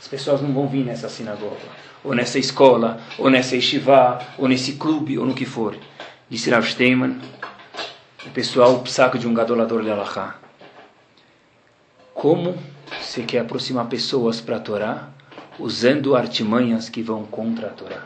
[0.00, 1.56] as pessoas não vão vir nessa sinagoga,
[2.02, 5.76] ou nessa escola, ou nessa yeshiva, ou nesse clube, ou no que for.
[6.28, 7.20] Disse Rav Steinman,
[8.26, 10.36] o pessoal saco de um gadolador de Allah.
[12.14, 12.56] Como
[13.00, 15.08] você quer aproximar pessoas para a Torá
[15.58, 18.02] usando artimanhas que vão contra a Torá.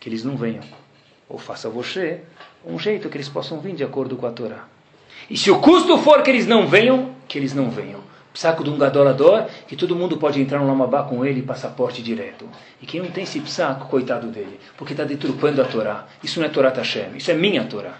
[0.00, 0.64] Que eles não venham.
[1.28, 2.22] Ou faça você
[2.64, 4.64] um jeito que eles possam vir de acordo com a Torá.
[5.28, 8.00] E se o custo for que eles não venham, que eles não venham.
[8.34, 12.00] Saco de um gadolador, que todo mundo pode entrar no Lamabá com ele e passaporte
[12.00, 12.48] direto.
[12.80, 16.06] E quem não tem esse saco, coitado dele, porque está deturpando a Torá.
[16.22, 17.98] Isso não é Torá Tashem, isso é minha Torá.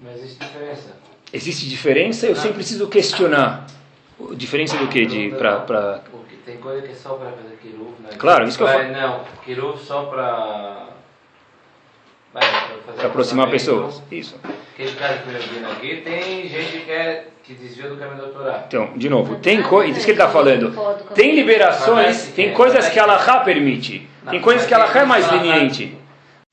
[0.00, 1.11] Mas existe diferença.
[1.32, 3.66] Existe diferença, eu sempre preciso questionar.
[4.34, 5.06] Diferença do que?
[5.06, 6.00] De, pra, pra...
[6.44, 8.10] Tem coisa que é só para fazer kiruv, né?
[8.18, 8.92] Claro, isso que eu falo.
[8.92, 10.88] Não, kiruv só para...
[12.32, 14.02] Para aproximar pessoas.
[14.10, 14.36] Isso.
[14.74, 18.64] Aquele cara que aqui, tem gente que, é, que desvia do caminho do Torá.
[18.66, 20.72] Então, de novo, tem coisas, isso que ele está falando.
[21.14, 24.08] Tem liberações, tem coisas que a Allahá permite.
[24.30, 25.96] Tem coisas que a Allahá é mais leniente.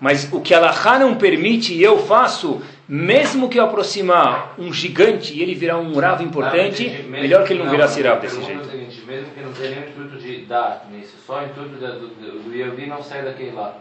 [0.01, 4.73] Mas o que a Allahá não permite e eu faço, mesmo que eu aproximar um
[4.73, 8.19] gigante e ele virar um ravo importante, Não, melhor que ele não virar siravo a
[8.21, 8.63] desse pergunta jeito.
[8.63, 11.75] é o seguinte, mesmo que não tenha nenhum intuito de dar nisso, só o intuito
[11.75, 13.77] do, do, do Yehudi não sair daquele lá.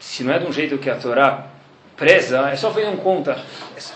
[0.00, 1.46] Se não é de um jeito que a Torá
[1.96, 3.40] preza, é só fazer um conta.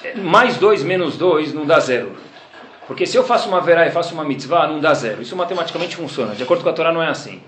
[0.05, 2.17] É- Mais dois menos dois não dá zero.
[2.87, 5.21] Porque se eu faço uma verá e faço uma mitzvah, não dá zero.
[5.21, 6.35] Isso matematicamente funciona.
[6.35, 7.43] De acordo com a Torá, não é assim.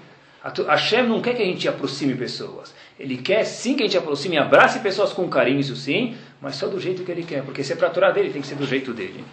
[0.45, 2.74] A Hashem não quer que a gente aproxime pessoas.
[2.99, 6.57] Ele quer sim que a gente aproxime e abrace pessoas com carinho, isso sim, mas
[6.57, 7.45] só do jeito que ele quer.
[7.45, 9.24] Porque se é para a Torá dele, tem que ser do jeito dele.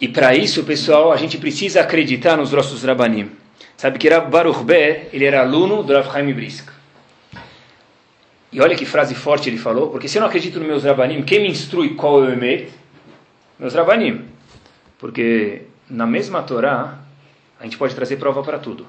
[0.00, 3.30] E para isso, pessoal, a gente precisa acreditar nos nossos Rabanim.
[3.76, 6.68] Sabe que Rab Baruch Ber, ele era aluno do Rav Chaim Brisk.
[8.52, 11.22] E olha que frase forte ele falou, porque se eu não acredito nos meus Rabanim,
[11.22, 12.72] quem me instrui qual é o Emet?
[13.58, 14.26] Meus Rabanim.
[14.98, 16.98] Porque na mesma Torá,
[17.60, 18.86] a gente pode trazer prova para tudo.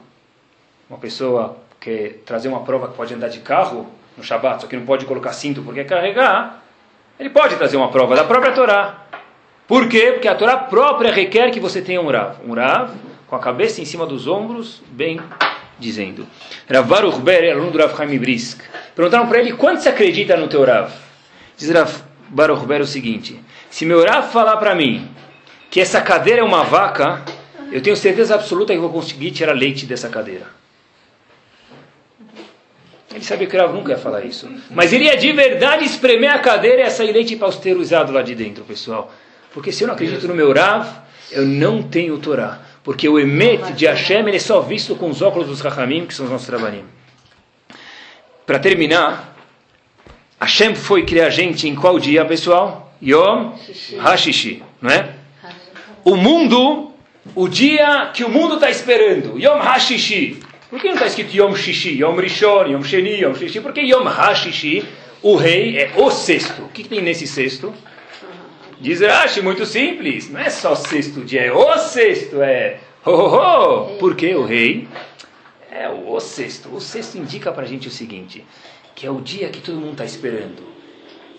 [0.89, 3.87] Uma pessoa quer trazer uma prova que pode andar de carro
[4.17, 6.63] no Shabat, só que não pode colocar cinto porque é carregar,
[7.19, 9.05] ele pode trazer uma prova da própria Torá.
[9.67, 10.11] Por quê?
[10.13, 12.37] Porque a Torá própria requer que você tenha um Rav.
[12.45, 12.91] Um Rav
[13.27, 15.19] com a cabeça em cima dos ombros, bem
[15.77, 16.25] dizendo.
[16.69, 18.61] Rav Baruch Ber, aluno do Rav Chaim Brisk.
[18.95, 20.91] Perguntaram para ele, quanto você acredita no teu Rav?
[21.57, 21.91] Diz Rav
[22.29, 23.39] Baruch Ber o seguinte,
[23.69, 25.09] se meu Rav falar para mim
[25.69, 27.23] que essa cadeira é uma vaca,
[27.71, 30.56] eu tenho certeza absoluta que vou conseguir tirar leite dessa cadeira.
[33.17, 34.47] Ele sabia que o Rav nunca ia falar isso.
[34.69, 38.63] Mas ele ia de verdade espremer a cadeira e sair leite pasteurizado lá de dentro,
[38.63, 39.11] pessoal.
[39.51, 40.87] Porque se eu não acredito no meu Rav,
[41.31, 42.59] eu não tenho Torá.
[42.83, 46.13] Porque o Emet de Hashem ele é só visto com os óculos dos Rahamim, que
[46.13, 46.85] são os nossos Trabanim.
[48.45, 49.35] Para terminar,
[50.39, 52.93] Hashem foi criar a gente em qual dia, pessoal?
[53.01, 53.53] Yom
[53.97, 55.09] Hashishi, não é?
[56.05, 56.91] O mundo,
[57.33, 60.39] o dia que o mundo está esperando, Yom Hashishi.
[60.69, 63.61] Por que não está escrito Yom Shishi, Yom Rishon, Yom Sheni, Yom Shishi?
[63.61, 64.83] Porque Yom Hashishi,
[65.23, 66.63] o rei, é o sexto.
[66.63, 67.73] O que, que tem nesse sexto?
[68.79, 70.29] Diz Rashi, muito simples.
[70.29, 72.41] Não é só sexto dia, é o sexto.
[72.41, 73.97] É ho, ho, ho.
[73.97, 74.87] Por que o rei?
[75.71, 76.69] É o, sexto.
[76.75, 78.45] O sexto indica para a gente o seguinte,
[78.93, 80.61] que é o dia que todo mundo está esperando.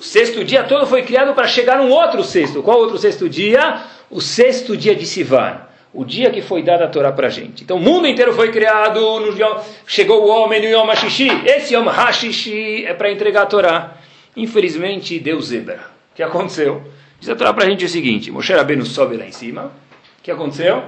[0.01, 2.63] O sexto dia todo foi criado para chegar num outro sexto.
[2.63, 3.85] Qual outro sexto dia?
[4.11, 5.68] O sexto dia de Sivan.
[5.93, 7.65] O dia que foi dada a Torá para a gente.
[7.65, 11.29] Então o mundo inteiro foi criado, no Yom, chegou o homem no Yom Hashishi.
[11.47, 13.97] Esse Yom Hashishi é para entregar a Torá.
[14.37, 15.91] Infelizmente deu zebra.
[16.13, 16.83] O que aconteceu?
[17.19, 19.73] Diz a Torá para a gente o seguinte, Moshe Rabbeinu sobe lá em cima.
[20.19, 20.85] O que aconteceu?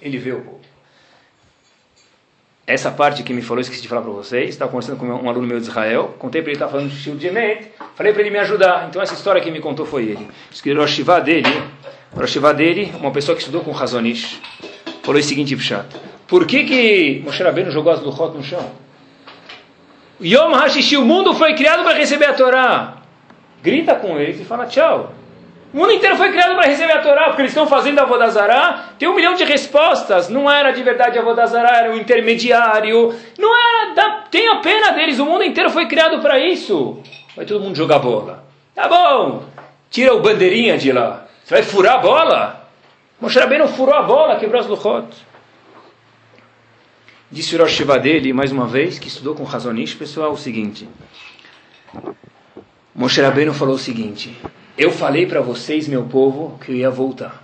[0.00, 0.60] Ele vê o povo.
[2.66, 5.46] Essa parte que me falou, esqueci de falar para vocês, estava conversando com um aluno
[5.46, 7.16] meu de Israel, contei para ele, estava falando de Shil
[7.96, 8.86] falei para ele me ajudar.
[8.86, 10.28] Então essa história que me contou foi ele.
[10.28, 11.48] O Rosh Hashivá dele,
[12.14, 14.40] o Rosh dele, uma pessoa que estudou com Razonish,
[15.02, 15.86] falou o seguinte, Pshat.
[16.26, 18.70] Por que que Moshe Rabbeinu jogou as luchot no chão?
[20.20, 22.98] Yom HaShishi, o mundo foi criado para receber a Torá.
[23.62, 25.14] Grita com eles e fala tchau.
[25.72, 28.90] O mundo inteiro foi criado para receber a Torá, porque eles estão fazendo a Vodazará.
[28.98, 30.28] Tem um milhão de respostas.
[30.28, 33.14] Não era de verdade a Vodazará, era um intermediário.
[33.38, 33.94] Não era.
[33.94, 35.18] Dá, tem a pena deles.
[35.18, 37.00] O mundo inteiro foi criado para isso.
[37.36, 38.44] Vai todo mundo jogar bola.
[38.74, 39.44] Tá bom.
[39.90, 41.27] Tira o bandeirinha de lá.
[41.48, 42.70] Você vai furar a bola?
[43.18, 45.06] Moshe Rabbeinu furou a bola, quebrou as luchot.
[47.30, 50.86] Disse o Rosh Shiva dele, mais uma vez, que estudou com Razonish, pessoal, o seguinte.
[52.94, 54.36] Moshe Rabbeinu falou o seguinte.
[54.76, 57.42] Eu falei para vocês, meu povo, que eu ia voltar.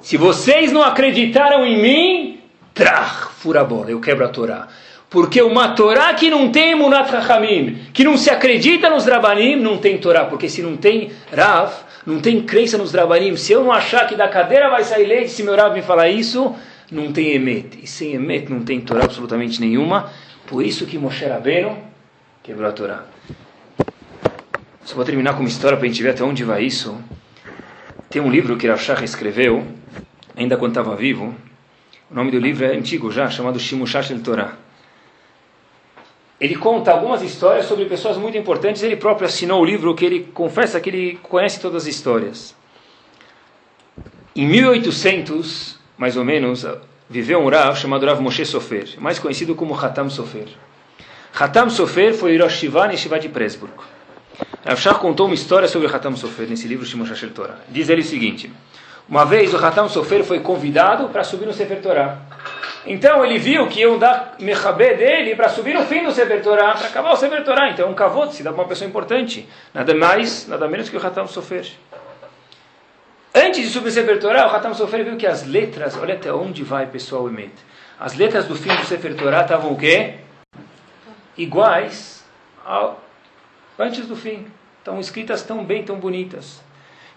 [0.00, 2.40] Se vocês não acreditaram em mim,
[2.74, 4.66] trach, fura a bola, eu quebro a Torá.
[5.08, 9.78] Porque uma Torá que não tem Munat Rachamim, que não se acredita nos Rabanim, não
[9.78, 10.24] tem Torá.
[10.24, 13.36] Porque se não tem Rav, não tem crença nos Rabanim.
[13.36, 16.08] Se eu não achar que da cadeira vai sair leite, se meu Rav me falar
[16.08, 16.56] isso,
[16.90, 17.80] não tem Emet.
[17.82, 20.10] E sem Emet não tem Torá absolutamente nenhuma.
[20.46, 21.76] Por isso que Moshe Rabbeinu
[22.42, 23.04] quebrou a Torá.
[24.86, 26.98] Só vou terminar com uma história para a gente ver até onde vai isso.
[28.08, 29.66] Tem um livro que Rav Shach escreveu,
[30.34, 31.34] ainda quando estava vivo.
[32.10, 34.56] O nome do livro é antigo já, chamado Shimushash el Torah.
[36.40, 38.82] Ele conta algumas histórias sobre pessoas muito importantes.
[38.82, 42.54] Ele próprio assinou o livro que ele confessa que ele conhece todas as histórias.
[44.36, 46.64] Em 1800, mais ou menos,
[47.10, 50.46] viveu um Rav chamado Rav Moshe Sofer, mais conhecido como Hatam Sofer.
[51.34, 53.74] Hatam Sofer foi Rosh Shiva e Shiva de Presburg.
[54.64, 57.58] Rav contou uma história sobre Hatam Sofer nesse livro Shimon Shashel Torah.
[57.68, 58.52] Diz ele o seguinte:
[59.08, 62.20] Uma vez o Hatam Sofer foi convidado para subir no Sefer Torah.
[62.86, 66.74] Então ele viu que iam dar mechabé dele para subir no fim do Sefer Torah,
[66.74, 67.70] para acabar o Sefer Torah.
[67.70, 69.48] Então é um kavod, se dá para uma pessoa importante.
[69.74, 71.66] Nada mais, nada menos que o Hatam Sofer.
[73.34, 76.32] Antes de subir o Sefer Torah, o Hatam Sofer viu que as letras, olha até
[76.32, 77.52] onde vai pessoal Emet.
[78.00, 80.14] As letras do fim do Sefer Torah estavam o quê?
[81.36, 82.24] Iguais
[82.64, 83.02] ao,
[83.78, 84.46] antes do fim.
[84.78, 86.62] Estão escritas tão bem, tão bonitas.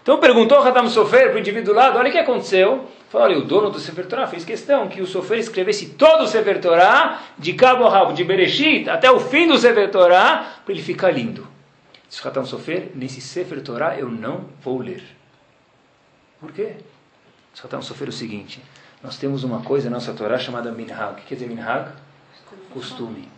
[0.02, 2.88] Então perguntou o Hatam Sofer para o indivíduo do lado, olha o que aconteceu.
[3.08, 6.26] Falou, olha, o dono do Sefer Torah fez questão que o Sofer escrevesse todo o
[6.26, 10.74] Sefer Torah, de cabo a rabo, de Bereshit, até o fim do Sefer Torah, para
[10.74, 11.46] ele ficar lindo.
[12.08, 15.02] Disse o Hatam Sofer, nesse Sefer Torah eu não vou ler.
[16.40, 16.72] Por quê?
[17.52, 18.60] Disse o Hatam Sofer o seguinte,
[19.02, 21.12] nós temos uma coisa na nossa Torá chamada Minhag.
[21.12, 21.90] O que quer dizer Minhag?
[22.72, 23.28] Costume.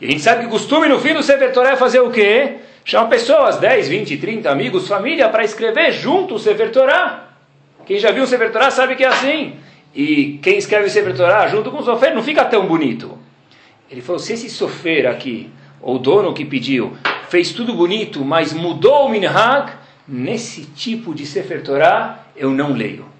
[0.00, 2.60] E a gente sabe que costume no fim do Sefer Torah é fazer o quê?
[2.84, 7.28] Chama pessoas, 10, 20, 30 amigos, família, para escrever junto o Sefer Torah.
[7.86, 9.54] Quem já viu o Sefer Torah sabe que é assim.
[9.94, 13.18] E quem escreve o Sefer Torah junto com o Sofer não fica tão bonito.
[13.90, 16.96] Ele falou, se esse Sofer aqui, ou o dono que pediu,
[17.28, 19.72] fez tudo bonito, mas mudou o Minhag,
[20.08, 23.11] nesse tipo de Sefer Torah eu não leio.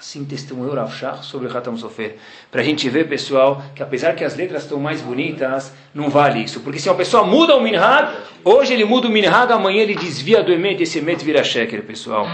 [0.00, 2.16] Assim testemunhou Rav Shach sobre o Hatam Sofer.
[2.50, 6.42] Para a gente ver, pessoal, que apesar que as letras estão mais bonitas, não vale
[6.42, 6.60] isso.
[6.60, 10.42] Porque se uma pessoa muda o Minhag, hoje ele muda o Minhag, amanhã ele desvia
[10.42, 12.26] do Emet, esse Emet vira Sheker, pessoal.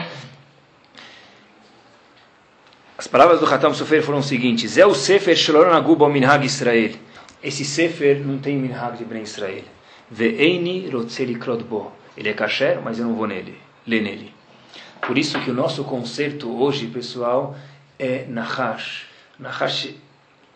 [2.97, 6.93] As palavras do Hatam Sofer foram as seguintes: É o Sefer Shalom Aguba Minhag Israel.
[7.43, 9.65] Esse Sefer não tem Minhag de Ben Israel.
[10.09, 11.91] Ve'eini rotzeli krodbo.
[12.17, 14.36] Ele é kasher, mas eu não vou nele, ler nele.
[15.01, 17.57] Por isso que o nosso concerto hoje, pessoal,
[17.99, 19.07] é Nahash.
[19.39, 19.95] Nahash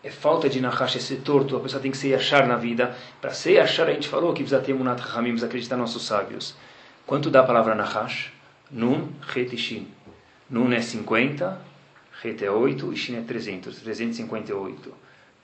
[0.03, 2.95] é falta de Nahash, é ser torto, a pessoa tem que se achar na vida.
[3.21, 6.07] Para se achar, a gente falou que precisa ter Munat Hamim, precisa acreditar nos nossos
[6.07, 6.55] sábios.
[7.05, 8.31] Quanto dá a palavra Nahash?
[8.71, 9.87] Nun, Het e Shin.
[10.49, 11.59] Nun é 50,
[12.23, 14.93] Het é 8 e Shin é 300, 358.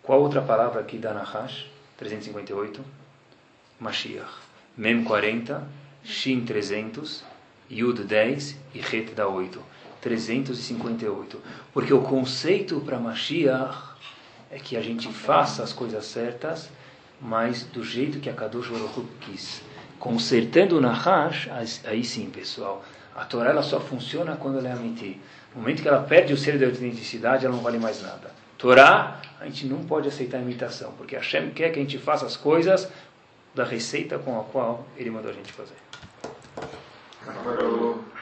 [0.02, 1.68] Qual outra palavra que dá Nahash?
[1.98, 2.82] 358?
[3.80, 4.42] Mashiach.
[4.78, 5.68] Mem 40,
[6.04, 7.24] Shin 300,
[7.70, 9.60] Yud 10 e Het dá 8.
[10.02, 11.42] 358.
[11.74, 13.96] Porque o conceito para Mashiach
[14.50, 16.70] é que a gente faça as coisas certas,
[17.20, 19.62] mas do jeito que a Kadosh Baruch quis.
[20.00, 21.50] Consertando o Nahash,
[21.84, 22.84] aí sim, pessoal.
[23.16, 25.20] A Torá ela só funciona quando ela é amiti.
[25.54, 28.32] No momento que ela perde o ser da autenticidade, ela não vale mais nada.
[28.58, 32.26] Torá, a gente não pode aceitar a imitação, porque Hashem quer que a gente faça
[32.26, 32.88] as coisas
[33.54, 35.87] da receita com a qual ele mandou a gente fazer.
[37.28, 38.17] Hasta luego.